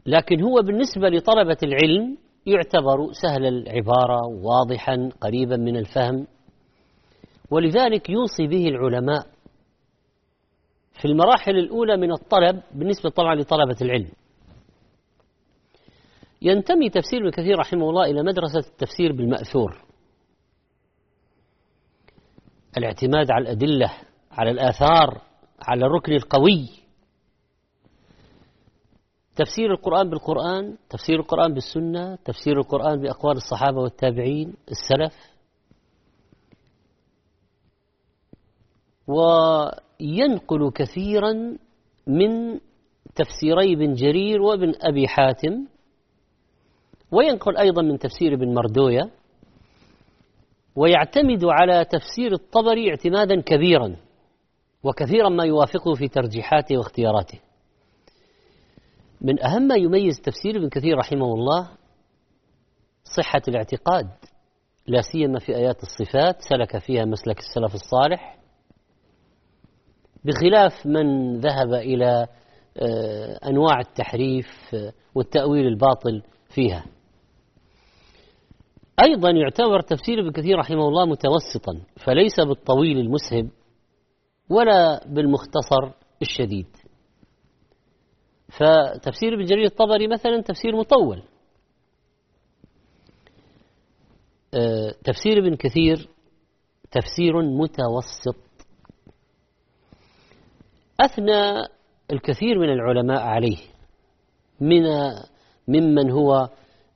[0.10, 6.28] لكن هو بالنسبة لطلبة العلم يعتبر سهل العبارة واضحا قريبا من الفهم
[7.52, 9.28] ولذلك يوصي به العلماء
[11.02, 14.10] في المراحل الأولى من الطلب بالنسبة طبعا لطلبة العلم.
[16.41, 19.84] ينتمي تفسير ابن كثير رحمه الله إلى مدرسة التفسير بالمأثور.
[22.78, 23.91] الاعتماد على الأدلة
[24.32, 25.22] على الآثار
[25.60, 26.79] على الركن القوي.
[29.39, 35.13] تفسير القرآن بالقرآن تفسير القرآن بالسنة تفسير القرآن بأقوال الصحابة والتابعين السلف.
[39.08, 41.34] وينقل كثيرا
[42.08, 42.60] من
[43.15, 45.67] تفسيري ابن جرير وابن أبي حاتم
[47.12, 49.12] وينقل أيضا من تفسير ابن مردوية
[50.75, 53.95] ويعتمد على تفسير الطبري اعتمادا كبيرا
[54.84, 57.49] وكثيرا ما يوافقه في ترجيحاته واختياراته.
[59.21, 61.69] من أهم ما يميز تفسير ابن كثير رحمه الله
[63.17, 64.08] صحة الاعتقاد
[64.88, 68.39] لا سيما في آيات الصفات سلك فيها مسلك السلف الصالح.
[70.25, 72.27] بخلاف من ذهب إلى
[72.77, 76.86] آه، أنواع التحريف آه، والتأويل الباطل فيها.
[79.03, 83.49] أيضا يعتبر تفسير ابن كثير رحمه الله متوسطا فليس بالطويل المسهب
[84.49, 86.67] ولا بالمختصر الشديد.
[88.50, 91.24] فتفسير ابن جرير الطبري مثلا تفسير مطول.
[94.54, 96.10] آه، تفسير ابن كثير
[96.92, 98.36] تفسير متوسط.
[101.00, 101.68] أثنى
[102.12, 103.58] الكثير من العلماء عليه
[104.62, 104.84] من
[105.68, 106.50] ممن هو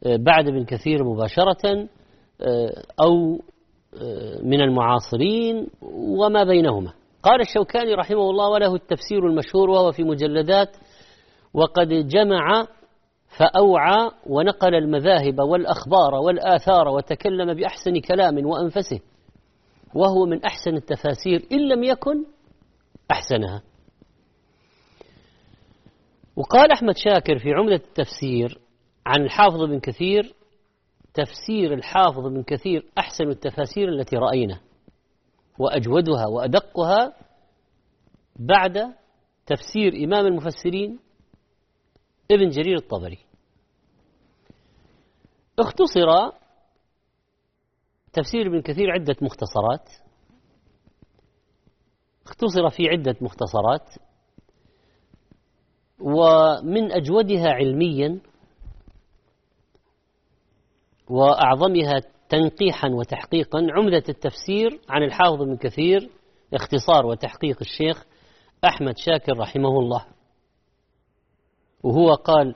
[0.06, 1.88] آه، بعد ابن كثير مباشرة
[2.42, 3.39] آه، أو
[4.44, 6.94] من المعاصرين وما بينهما.
[7.24, 10.76] قال الشوكاني رحمه الله وله التفسير المشهور وهو في مجلدات
[11.54, 12.68] وقد جمع
[13.38, 19.00] فأوعى ونقل المذاهب والأخبار والآثار وتكلم بأحسن كلام وأنفسه
[19.96, 22.26] وهو من أحسن التفاسير إن لم يكن
[23.12, 23.62] أحسنها.
[26.36, 28.60] وقال أحمد شاكر في عمدة التفسير
[29.06, 30.36] عن الحافظ بن كثير
[31.13, 34.60] تفسير الحافظ بن كثير أحسن التفاسير التي رأينا
[35.60, 37.13] وأجودها وأدقها
[38.36, 38.94] بعد
[39.46, 41.00] تفسير إمام المفسرين
[42.31, 43.19] ابن جرير الطبري.
[45.59, 46.31] اختصر
[48.13, 49.89] تفسير ابن كثير عدة مختصرات.
[52.25, 53.89] اختصر في عدة مختصرات.
[55.99, 58.19] ومن أجودها علميا
[61.09, 66.09] وأعظمها تنقيحا وتحقيقا عمدة التفسير عن الحافظ ابن كثير
[66.53, 68.05] اختصار وتحقيق الشيخ
[68.65, 70.05] أحمد شاكر رحمه الله.
[71.84, 72.56] وهو قال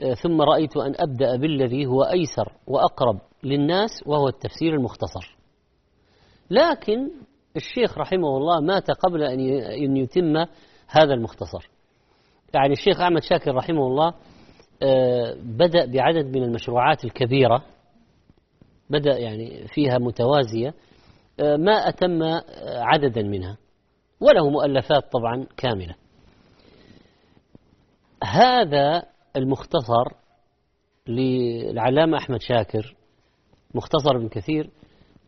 [0.00, 5.36] آه، ثم رأيت أن أبدأ بالذي هو أيسر وأقرب للناس وهو التفسير المختصر.
[6.50, 7.10] لكن
[7.56, 10.36] الشيخ رحمه الله مات قبل أن يتم
[10.88, 11.70] هذا المختصر.
[12.54, 14.14] يعني الشيخ أحمد شاكر رحمه الله
[14.82, 17.62] آه، بدأ بعدد من المشروعات الكبيرة
[18.90, 20.74] بدأ يعني فيها متوازية
[21.40, 22.22] آه، ما أتم
[22.66, 23.56] عددا منها
[24.20, 25.94] وله مؤلفات طبعا كاملة.
[28.24, 29.02] هذا
[29.36, 30.14] المختصر
[31.06, 32.96] للعلامة أحمد شاكر
[33.74, 34.70] مختصر ابن كثير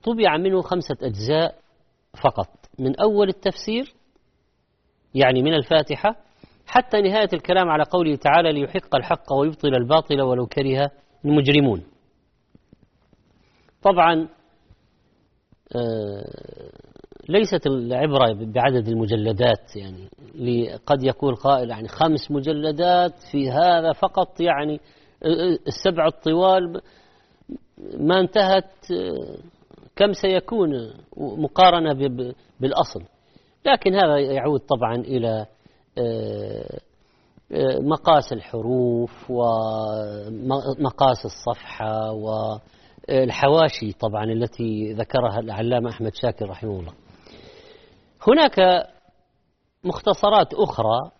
[0.04, 1.58] طبع منه خمسة أجزاء
[2.22, 2.48] فقط.
[2.78, 3.94] من أول التفسير
[5.14, 6.16] يعني من الفاتحة
[6.66, 10.90] حتى نهاية الكلام على قوله تعالى ليحق الحق ويبطل الباطل ولو كره
[11.24, 11.82] المجرمون
[13.82, 14.28] طبعا
[15.76, 16.70] آه،
[17.28, 20.08] ليست العبرة بعدد المجلدات يعني
[20.86, 24.80] قد يقول قائل يعني خمس مجلدات في هذا فقط يعني
[25.66, 26.80] السبع الطوال
[27.98, 28.70] ما انتهت
[29.96, 31.92] كم سيكون مقارنة
[32.60, 33.02] بالأصل.
[33.66, 35.46] لكن هذا يعود طبعا إلى
[35.98, 36.78] آه،
[37.52, 46.92] آه، مقاس الحروف ومقاس الصفحة والحواشي طبعا التي ذكرها العلامة أحمد شاكر رحمه الله.
[48.28, 48.86] هناك
[49.84, 51.10] مختصرات أخرى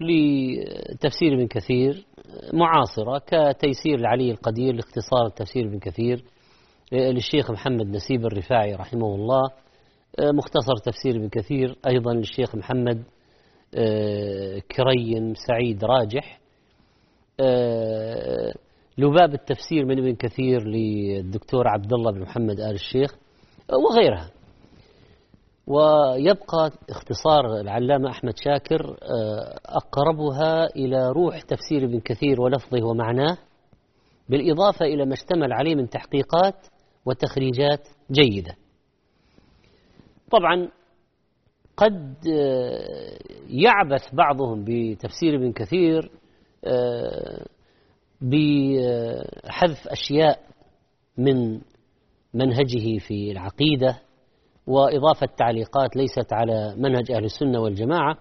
[0.00, 2.06] لتفسير ابن كثير
[2.52, 6.24] معاصرة كتيسير العلي القدير لاختصار تفسير ابن كثير
[6.92, 9.42] للشيخ محمد نسيب الرفاعي رحمه الله
[10.20, 13.04] مختصر تفسير ابن كثير أيضا للشيخ محمد
[14.76, 16.40] كريم سعيد راجح
[18.98, 23.14] لباب التفسير من ابن كثير للدكتور عبد الله بن محمد آل الشيخ
[23.90, 24.30] وغيرها.
[25.66, 33.38] ويبقى اختصار العلامة أحمد شاكر آه، أقربها إلى روح تفسير ابن كثير ولفظه ومعناه
[34.28, 36.66] بالإضافة إلى ما اشتمل عليه من تحقيقات
[37.06, 38.56] وتخريجات جيدة.
[40.30, 40.68] طبعا
[41.76, 46.10] قد آه، يعبث بعضهم بتفسير ابن كثير
[46.64, 47.46] آه،
[48.20, 50.40] بحذف أشياء
[51.18, 51.60] من
[52.34, 54.05] منهجه في العقيدة
[54.66, 58.18] وإضافة تعليقات ليست على منهج أهل السنة والجماعة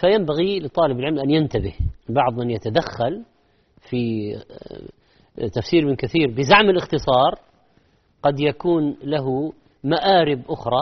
[0.00, 1.74] فينبغي لطالب العلم أن ينتبه.
[2.08, 3.24] بعض من يتدخل
[3.90, 4.34] في
[5.38, 7.34] آه، تفسير من كثير بزعم الاختصار
[8.22, 9.52] قد يكون له
[9.84, 10.80] مآرب أخرى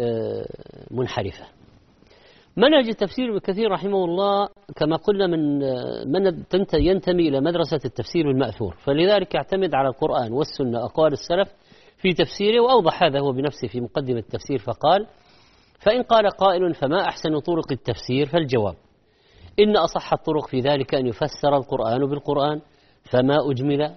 [0.00, 0.46] آه،
[0.90, 1.44] منحرفة.
[2.56, 8.30] منهج التفسير ابن كثير رحمه الله كما قلنا من آه، من ينتمي إلى مدرسة التفسير
[8.30, 8.76] المأثور.
[8.84, 11.48] فلذلك يعتمد على القرآن والسنة أقوال السلف
[11.96, 15.06] في تفسيره وأوضح هذا هو بنفسه في مقدمة التفسير فقال
[15.78, 18.74] فإن قال قائل فما أحسن طرق التفسير؟ فالجواب
[19.58, 22.60] إن أصح الطرق في ذلك أن يفسر القرآن بالقرآن
[23.10, 23.94] فما أجمل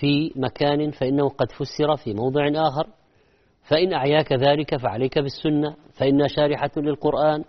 [0.00, 2.86] في مكان فإنه قد فسر في موضع آخر
[3.62, 7.44] فإن أعياك ذلك فعليك بالسنة فإنها شارحة للقرآن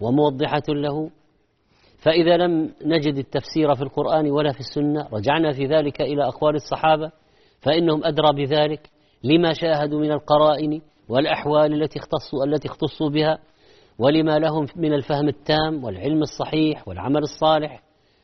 [0.00, 1.10] وموضحة له.
[1.98, 7.10] فإذا لم نجد التفسير في القرآن ولا في السنة رجعنا في ذلك إلى أقوال الصحابة
[7.60, 8.90] فإنهم أدرى بذلك
[9.24, 13.38] لما شاهدوا من القرائن والأحوال التي اختصوا التي اختصوا بها
[13.98, 17.82] ولما لهم من الفهم التام والعلم الصحيح والعمل الصالح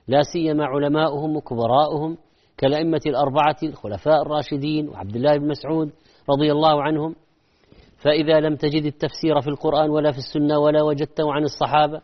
[0.08, 2.16] لا سيما علماؤهم وكبراؤهم
[2.58, 5.90] كالأئمة الأربعة الخلفاء الراشدين وعبد الله بن مسعود
[6.30, 7.14] رضي الله عنهم.
[7.98, 12.00] فإذا لم تجد التفسير في القرآن ولا في السنة ولا وجدته عن الصحابة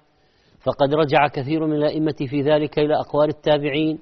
[0.61, 3.99] فقد رجع كثير من الأئمة في ذلك إلى أقوال التابعين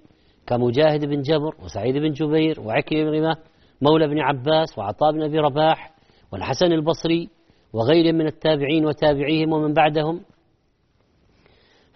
[0.47, 3.36] كمجاهد بن جبر وسعيد بن جبير وعكرمة
[3.82, 5.94] مولى بن عباس وعطاء بن أبي رباح
[6.32, 7.28] والحسن البصري
[7.72, 10.20] وغيرهم من التابعين وتابعيهم ومن بعدهم.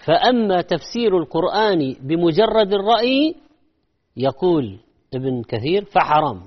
[0.07, 3.35] فأما تفسير القرآن بمجرد الرأي
[4.17, 4.79] يقول
[5.15, 6.43] ابن كثير فحرام.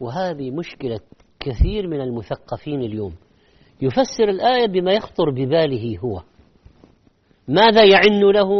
[0.00, 1.00] وهذه مشكلة
[1.40, 3.14] كثير من المثقفين اليوم.
[3.82, 6.22] يفسر الآية بما يخطر بباله هو.
[7.48, 8.50] ماذا يعن له؟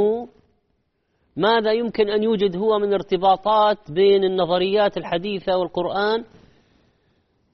[1.39, 6.24] ماذا يمكن أن يوجد هو من ارتباطات بين النظريات الحديثة والقرآن؟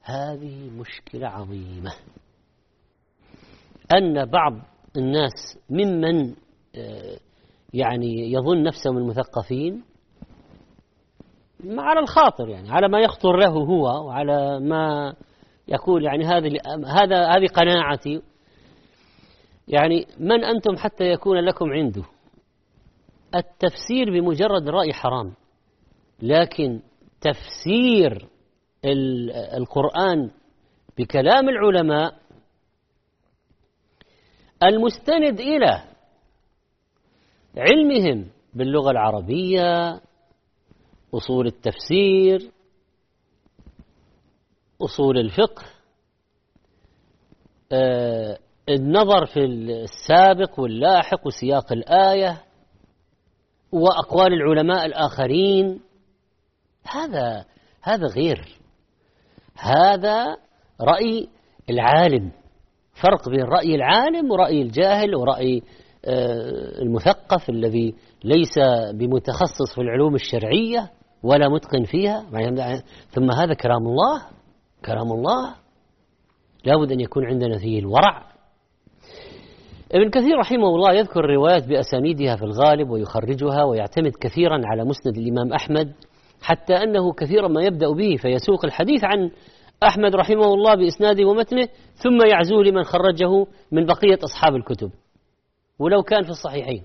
[0.03, 1.93] هذه مشكلة عظيمة.
[3.97, 4.53] أن بعض
[4.97, 6.35] الناس ممن
[6.77, 7.17] آه،
[7.75, 9.83] يعني يظن نفسه من المثقفين
[11.79, 15.15] على الخاطر يعني على ما يخطر له هو وعلى ما
[15.69, 16.51] يقول يعني هذه
[16.87, 18.23] هذا هذه قناعتي.
[19.69, 22.14] يعني من أنتم حتى يكون لكم عنده؟
[23.35, 25.35] التفسير بمجرد الرأي حرام
[26.23, 26.81] لكن
[27.21, 28.29] تفسير
[29.57, 30.31] القرآن
[30.99, 32.15] بكلام العلماء
[34.63, 35.85] المستند إلى
[37.57, 40.01] علمهم باللغة العربية
[41.15, 42.51] أصول التفسير
[44.83, 45.63] أصول الفقه
[47.73, 52.44] آه، النظر في السابق واللاحق وسياق الآية
[53.75, 55.81] وأقوال العلماء الآخرين.
[56.91, 57.45] هذا
[57.83, 58.59] هذا غير.
[59.59, 60.37] هذا
[60.81, 61.29] رأي
[61.71, 62.33] العالم.
[63.03, 65.63] فرق بين رأي العالم ورأي الجاهل ورأي
[66.07, 67.95] آه، المثقف الذي
[68.25, 68.59] ليس
[68.95, 70.91] بمتخصص في العلوم الشرعية
[71.23, 72.27] ولا متقن فيها.
[73.11, 74.23] ثم هذا كلام الله
[74.85, 75.55] كلام الله.
[76.65, 78.34] لابد أن يكون عندنا فيه الورع.
[79.95, 85.53] ابن كثير رحمه الله يذكر الروايات بأسانيدها في الغالب ويخرجها ويعتمد كثيرا على مسند الإمام
[85.53, 85.93] أحمد
[86.43, 89.31] حتى أنه كثيرا ما يبدأ به فيسوق الحديث عن
[89.83, 94.91] أحمد رحمه الله بإسناده ومتنه ثم يعزوه لمن خرجه من بقية أصحاب الكتب.
[95.79, 96.83] ولو كان في الصحيحين.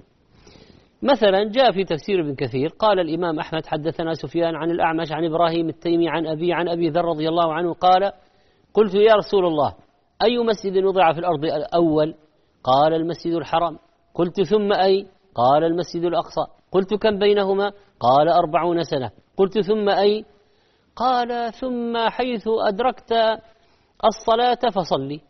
[1.03, 5.69] مثلا جاء في تفسير ابن كثير قال الإمام أحمد حدثنا سفيان عن الأعمش عن إبراهيم
[5.69, 8.11] التيمي عن أبي عن أبي ذر رضي الله عنه قال
[8.73, 9.73] قلت يا رسول الله
[10.23, 12.15] أي مسجد وضع في الأرض الأول؟
[12.63, 13.79] قال المسجد الحرام.
[14.13, 16.45] قلت ثم أي؟ قال المسجد الأقصى.
[16.71, 19.11] قلت كم بينهما؟ قال أربعون سنة.
[19.37, 20.25] قلت ثم أي؟
[20.95, 23.11] قال ثم حيث أدركت
[24.05, 25.21] الصلاة فصلي.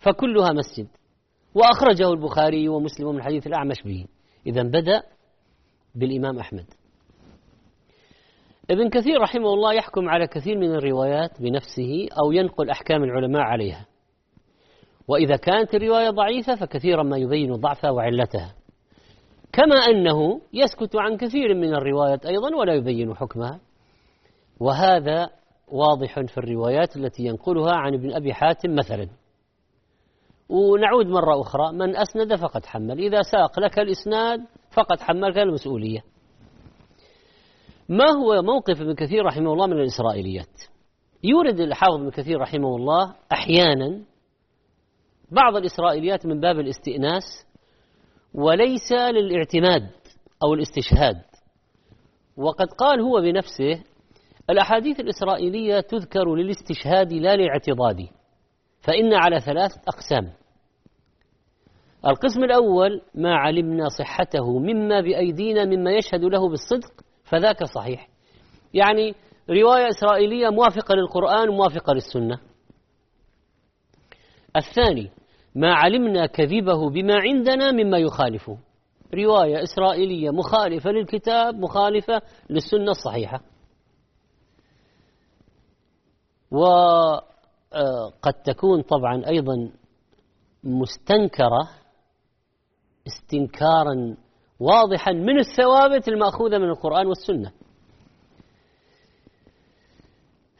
[0.00, 0.88] فكلها مسجد.
[1.54, 4.06] وأخرجه البخاري ومسلم من حديث الأعمش به.
[4.46, 5.02] إذا بدأ
[5.94, 6.66] بالإمام أحمد.
[8.70, 13.86] ابن كثير رحمه الله يحكم على كثير من الروايات بنفسه أو ينقل أحكام العلماء عليها.
[15.10, 18.54] وإذا كانت الرواية ضعيفة فكثيرا ما يبين ضعفها وعلتها.
[19.52, 23.60] كما أنه يسكت عن كثير من الروايات أيضا ولا يبين حكمها.
[24.60, 25.30] وهذا
[25.68, 29.08] واضح في الروايات التي ينقلها عن ابن أبي حاتم مثلا.
[30.48, 32.98] ونعود مرة أخرى من أسند فقد حمل.
[32.98, 34.40] إذا ساق لك الإسناد
[34.70, 36.00] فقد حملك المسؤولية.
[37.88, 40.60] ما هو موقف ابن كثير رحمه الله من الإسرائيليات؟
[41.24, 44.10] يورد الحافظ ابن كثير رحمه الله أحيانا
[45.30, 47.22] بعض الإسرائيليات من باب الاستئناس
[48.34, 49.90] وليس للاعتماد
[50.42, 51.22] أو الاستشهاد.
[52.36, 53.84] وقد قال هو بنفسه
[54.50, 58.08] الأحاديث الإسرائيلية تذكر للاستشهاد لا للاعتضاد
[58.80, 60.32] فإن على ثلاث أقسام.
[62.06, 66.90] القسم الأول ما علمنا صحته مما بأيدينا مما يشهد له بالصدق
[67.24, 68.08] فذاك صحيح.
[68.74, 69.14] يعني
[69.50, 72.40] رواية إسرائيلية موافقة للقرآن موافقة للسنة.
[74.56, 75.10] الثاني
[75.54, 78.58] ما علمنا كذبه بما عندنا مما يخالفه
[79.14, 83.40] رواية إسرائيلية مخالفة للكتاب مخالفة للسنة الصحيحة.
[86.50, 87.22] وقد
[88.44, 89.70] تكون طبعا أيضا
[90.64, 91.68] مستنكرة
[93.06, 94.16] استنكارا
[94.60, 97.52] واضحا من الثوابت المأخوذة من القرآن والسنة.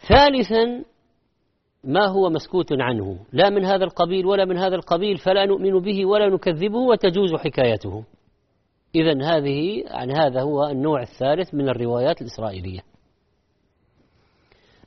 [0.09, 0.85] ثالثا
[1.85, 6.07] ما هو مسكوت عنه؟ لا من هذا القبيل ولا من هذا القبيل فلا نؤمن به
[6.07, 8.05] ولا نكذبه وتجوز حكايته.
[8.95, 12.81] إذا هذه يعني هذا هو النوع الثالث من الروايات الإسرائيلية.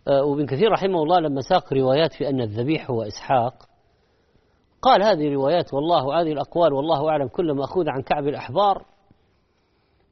[0.07, 3.53] آه، وابن كثير رحمه الله لما ساق روايات في أن الذبيح هو إسحاق
[4.81, 8.85] قال هذه روايات والله هذه الأقوال والله أعلم كل مأخوذ عن كعب الأحبار.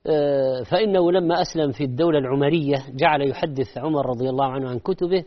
[0.07, 5.25] آه، فإنه لما أسلم في الدولة العمرية جعل يحدث عمر رضي الله عنه عن كتبه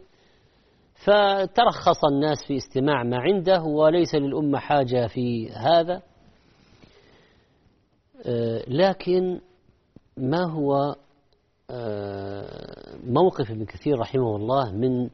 [1.04, 6.02] فترخص الناس في استماع ما عنده وليس للأمة حاجة في هذا.
[8.26, 9.40] آه، لكن
[10.16, 10.94] ما هو
[11.70, 15.10] آه، موقف ابن كثير رحمه الله من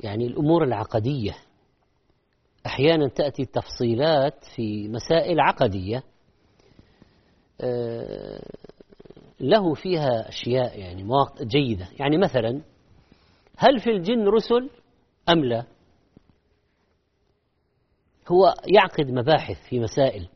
[0.00, 1.36] يعني الأمور العقدية.
[2.66, 6.02] أحيانا تأتي تفصيلات في مسائل عقدية
[7.60, 8.42] آه،
[9.40, 11.04] له فيها أشياء يعني
[11.42, 11.88] جيدة.
[12.00, 12.60] يعني مثلا
[13.56, 14.70] هل في الجن رسل؟
[15.28, 15.64] أم لا؟
[18.28, 20.28] هو يعقد مباحث في مسائل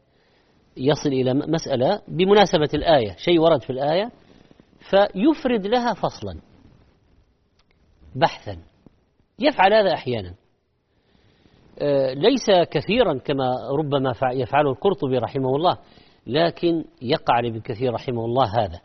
[0.76, 4.10] يصل إلى مسألة بمناسبة الآية شيء ورد في الآية
[4.90, 6.40] فيفرد لها فصلا
[8.16, 8.58] بحثا
[9.38, 10.34] يفعل هذا أحيانا.
[11.78, 15.78] آه، ليس كثيرا كما ربما يفعله القرطبي رحمه الله
[16.26, 18.80] لكن يقع لابن كثير رحمه الله هذا.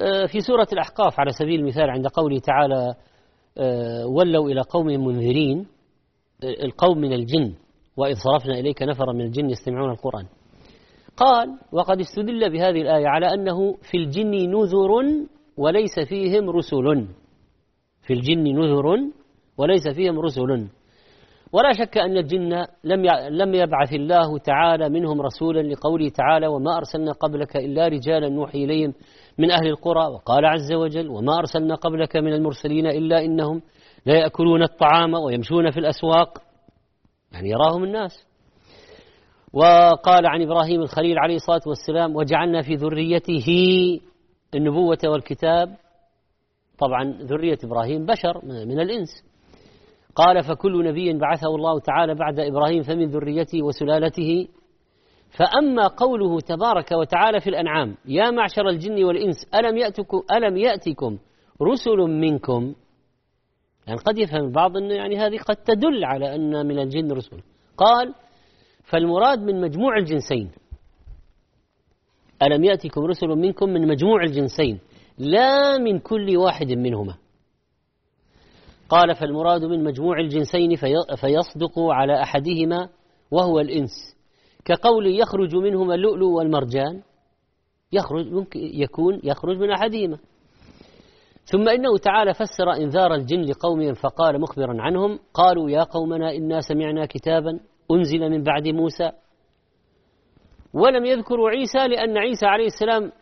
[0.00, 2.94] آه، في سورة الأحقاف على سبيل المثال عند قوله تعالى
[4.06, 5.66] ولوا إلى قوم منذرين
[6.44, 7.54] القوم من الجن
[7.96, 10.26] وإذ صرفنا إليك نفرا من الجن يستمعون القرآن.
[11.16, 14.90] قال وقد استدل بهذه الآية على أنه في الجن نذر
[15.56, 17.06] وليس فيهم رسل.
[18.06, 18.86] في الجن نذر
[19.58, 20.68] وليس فيهم رسل.
[21.52, 27.12] ولا شك أن الجن لم لم يبعث الله تعالى منهم رسولا لقوله تعالى وما أرسلنا
[27.12, 28.94] قبلك إلا رجالا نوحي إليهم.
[29.38, 33.62] من أهل القرى وقال عز وجل وما أرسلنا قبلك من المرسلين إلا إنهم
[34.06, 36.38] لا يأكلون الطعام ويمشون في الأسواق.
[37.32, 38.26] يعني يراهم الناس.
[39.52, 43.46] وقال عن إبراهيم الخليل عليه الصلاة والسلام وجعلنا في ذريته
[44.54, 45.76] النبوة والكتاب.
[46.78, 49.08] طبعا ذرية إبراهيم بشر من الإنس.
[50.14, 54.48] قال فكل نبي بعثه الله تعالى بعد إبراهيم فمن ذريته وسلالته
[55.30, 61.18] فأما قوله تبارك وتعالى في الأنعام يا معشر الجن والإنس ألم يأتكم ألم يأتكم
[61.62, 62.74] رسل منكم؟
[63.86, 67.40] يعني قد يفهم البعض أن يعني هذه قد تدل على أن من الجن رسل.
[67.76, 68.14] قال
[68.84, 70.50] فالمراد من مجموع الجنسين.
[72.42, 74.80] ألم يأتكم رسل منكم من مجموع الجنسين
[75.18, 77.14] لا من كل واحد منهما.
[78.88, 80.76] قال فالمراد من مجموع الجنسين
[81.20, 82.88] فيصدق على أحدهما
[83.30, 84.15] وهو الإنس.
[84.66, 87.02] كقول يخرج منهما اللؤلؤ والمرجان
[87.92, 90.18] يخرج ممكن يكون يخرج من أحدهما.
[91.44, 97.06] ثم إنه تعالى فسر إنذار الجن لقومهم فقال مخبرا عنهم قالوا يا قومنا إنا سمعنا
[97.06, 97.60] كتابا
[97.90, 99.12] أنزل من بعد موسى.
[100.74, 103.12] ولم يذكروا عيسى لأن عيسى عليه السلام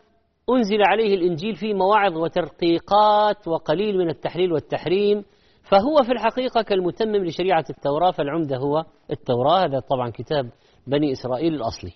[0.50, 5.24] أنزل عليه الإنجيل في مواعظ وترقيقات وقليل من التحليل والتحريم
[5.70, 9.64] فهو في الحقيقة كالمتمم لشريعة التوراة فالعمدة هو التوراة.
[9.64, 10.50] هذا طبعا كتاب
[10.86, 11.92] بني إسرائيل الأصلي.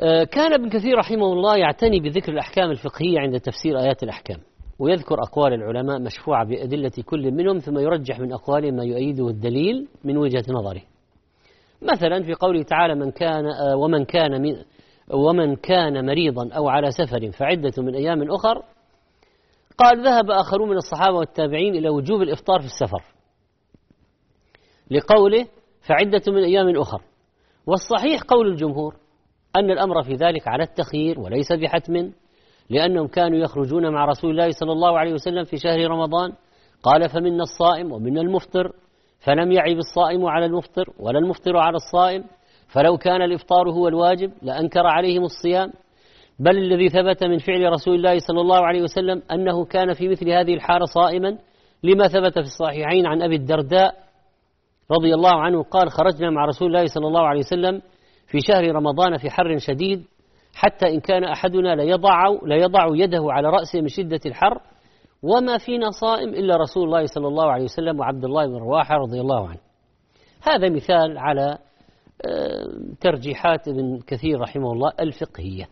[0.00, 4.38] آه، كان ابن كثير رحمه الله يعتني بذكر الأحكام الفقهية عند تفسير آيات الأحكام
[4.78, 10.16] ويذكر أقوال العلماء مشفوعة بأدلة كل منهم ثم يرجح من أقوالهم ما يؤيده الدليل من
[10.16, 10.82] وجهة نظره.
[11.82, 14.56] مثلا في قوله تعالى من كان آه، ومن كان من
[15.10, 18.62] ومن كان مريضا أو على سفر فعدة من أيام أخر
[19.78, 23.04] قال ذهب آخرون من الصحابة والتابعين إلى وجوب الإفطار في السفر
[24.90, 25.46] لقوله
[25.88, 27.02] فعدة من أيام أخر.
[27.66, 28.94] والصحيح قول الجمهور
[29.56, 32.12] أن الأمر في ذلك على التخيير وليس بحتم
[32.70, 36.32] لأنهم كانوا يخرجون مع رسول الله صلى الله عليه وسلم في شهر رمضان.
[36.82, 38.72] قال فمنا الصائم ومنا المفطر
[39.20, 42.24] فلم يعب الصائم على المفطر ولا المفطر على الصائم
[42.68, 45.72] فلو كان الإفطار هو الواجب لأنكر عليهم الصيام.
[46.38, 50.30] بل الذي ثبت من فعل رسول الله صلى الله عليه وسلم أنه كان في مثل
[50.30, 51.38] هذه الحالة صائما
[51.82, 53.94] لما ثبت في الصحيحين عن أبي الدرداء
[54.90, 57.82] رضي الله عنه قال خرجنا مع رسول الله صلى الله عليه وسلم
[58.26, 60.04] في شهر رمضان في حر شديد
[60.54, 64.60] حتى إن كان أحدنا ليضع, ليضع يده على رأسه من شدة الحر
[65.22, 69.20] وما فينا صائم إلا رسول الله صلى الله عليه وسلم وعبد الله بن رواحة رضي
[69.20, 69.60] الله عنه.
[70.42, 71.58] هذا مثال على
[72.26, 72.66] آه،
[73.00, 75.68] ترجيحات ابن كثير رحمه الله الفقهية.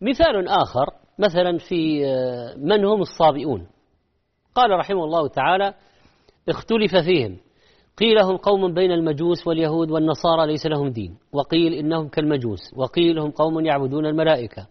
[0.00, 0.86] مثال آخر
[1.18, 3.66] مثلا في آه، من هم الصابئون؟
[4.54, 5.74] قال رحمه الله تعالى
[6.48, 7.36] اختلف فيهم.
[8.00, 11.18] قيل هم قوم بين المجوس واليهود والنصارى ليس لهم دين.
[11.32, 12.60] وقيل إنهم كالمجوس.
[12.76, 14.66] وقيل هم قوم يعبدون الملائكة.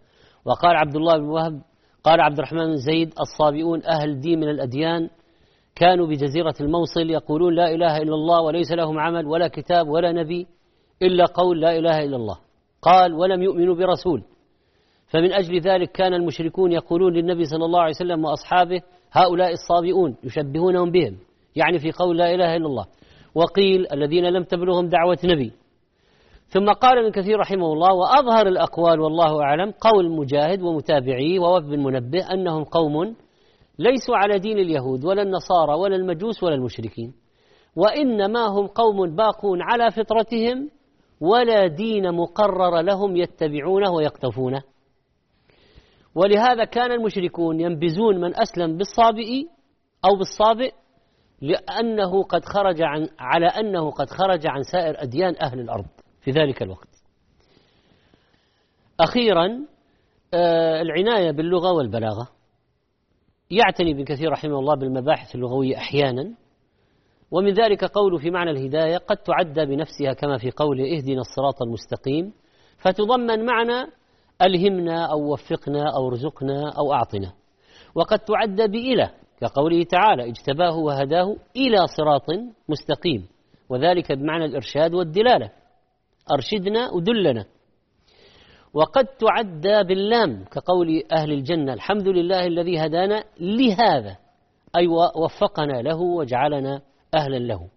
[0.46, 1.62] وقال عبد الله بن وهب
[2.04, 5.10] قال عبد الرحمن بن زيد الصابئون أهل دين من الأديان
[5.76, 10.48] كانوا بجزيرة الموصل يقولون لا إله إلا الله وليس لهم عمل ولا كتاب ولا نبي
[11.02, 12.38] إلا قول لا إله إلا الله.
[12.82, 14.24] قال ولم يؤمنوا برسول.
[15.08, 20.92] فمن أجل ذلك كان المشركون يقولون للنبي صلى الله عليه وسلم وأصحابه هؤلاء الصابئون يشبهونهم
[20.92, 21.18] بهم.
[21.56, 22.86] يعني في قول لا إله إلا الله.
[23.36, 25.52] وقيل الذين لم تبلغهم دعوة نبي.
[26.48, 31.84] ثم قال ابن كثير رحمه الله وأظهر الأقوال والله أعلم قول مجاهد ومتابعيه ووف بن
[31.84, 33.16] منبه أنهم قوم
[33.80, 37.14] ليسوا على دين اليهود ولا النصارى ولا المجوس ولا المشركين
[37.76, 40.70] وإنما هم قوم باقون على فطرتهم
[41.22, 44.62] ولا دين مقرر لهم يتبعونه ويقتفونه.
[46.16, 49.46] ولهذا كان المشركون ينبزون من أسلم بالصابئ
[50.06, 50.72] أو بالصابئ
[51.42, 55.86] لأنه قد خرج عن على أنه قد خرج عن سائر أديان أهل الأرض
[56.22, 56.88] في ذلك الوقت.
[59.00, 59.66] أخيرا
[60.34, 62.28] آه، العناية باللغة والبلاغة.
[63.52, 66.34] يعتني ابن كثير رحمه الله بالمباحث اللغوية أحيانا.
[67.32, 72.34] ومن ذلك قوله في معنى الهداية قد تعدى بنفسها كما في قوله اهدنا الصراط المستقيم
[72.78, 73.92] فتضمن معنى
[74.42, 77.34] ألهمنا أو وفقنا أو ارزقنا أو أعطنا.
[77.96, 79.12] وقد تعدى بإله
[79.42, 82.26] كقوله تعالى اجتباه وهداه إلى صراط
[82.70, 83.28] مستقيم.
[83.70, 85.50] وذلك بمعنى الإرشاد والدلالة.
[86.32, 87.46] أرشدنا ودلنا.
[88.74, 94.18] وقد تعدى باللام كقول أهل الجنة الحمد لله الذي هدانا لهذا
[94.76, 96.82] أي وفقنا له وجعلنا
[97.16, 97.70] أهلا له.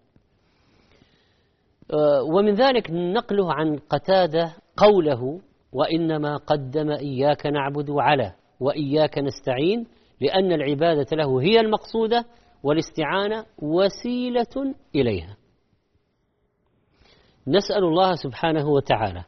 [1.93, 5.39] أه، ومن ذلك نقله عن قتادة قوله
[5.73, 9.87] وإنما قدم إياك نعبد على وإياك نستعين
[10.21, 12.25] لأن العبادة له هي المقصودة
[12.63, 15.37] والاستعانة وسيلة إليها.
[17.47, 19.23] نسأل الله سبحانه وتعالى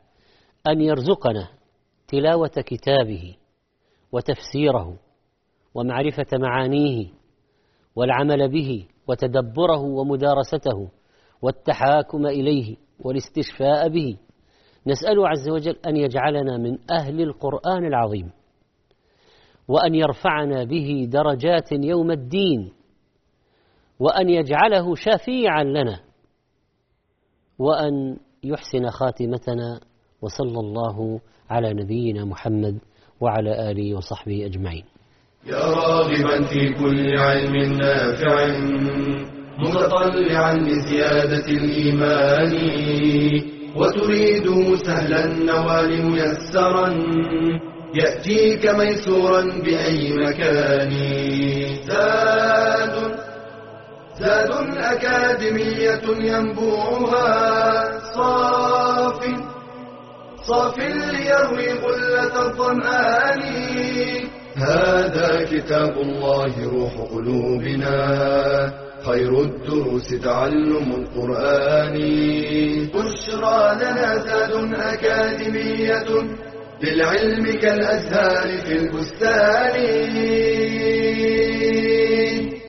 [0.67, 1.47] أن يرزقنا
[2.07, 3.35] تلاوة كتابه
[4.11, 4.97] وتفسيره
[5.73, 7.07] ومعرفة معانيه
[7.95, 10.89] والعمل به وتدبره ومدارسته
[11.41, 14.17] والتحاكم إليه والاستشفاء به.
[14.87, 18.31] نسأله عز وجل أن يجعلنا من أهل القرآن العظيم.
[19.67, 22.71] وأن يرفعنا به درجات يوم الدين
[23.99, 25.99] وأن يجعله شفيعا لنا
[27.59, 29.79] وأن يحسن خاتمتنا
[30.21, 32.79] وصلى الله على نبينا محمد
[33.21, 34.83] وعلى آله وصحبه أجمعين.
[35.47, 38.47] يا راغبا في كل علم نافع
[39.59, 42.51] متطلعا لزيادة الإيمان
[43.75, 46.87] وتريد سهلا النوال ميسرا
[47.95, 50.91] يأتيك ميسورا بأي مكان.
[51.87, 53.15] زاد
[54.19, 57.99] زاد أكاديمية ينبوعها.
[57.99, 59.25] صاف
[60.43, 63.41] صاف ليروي غلة الظمآن.
[64.55, 68.73] هذا كتاب الله روح قلوبنا.
[69.05, 71.95] خير الدروس تعلم القرآن.
[72.93, 76.05] بشرى لنا زاد أكاديمية
[76.81, 79.75] بالعلم كالأزهار في البستان.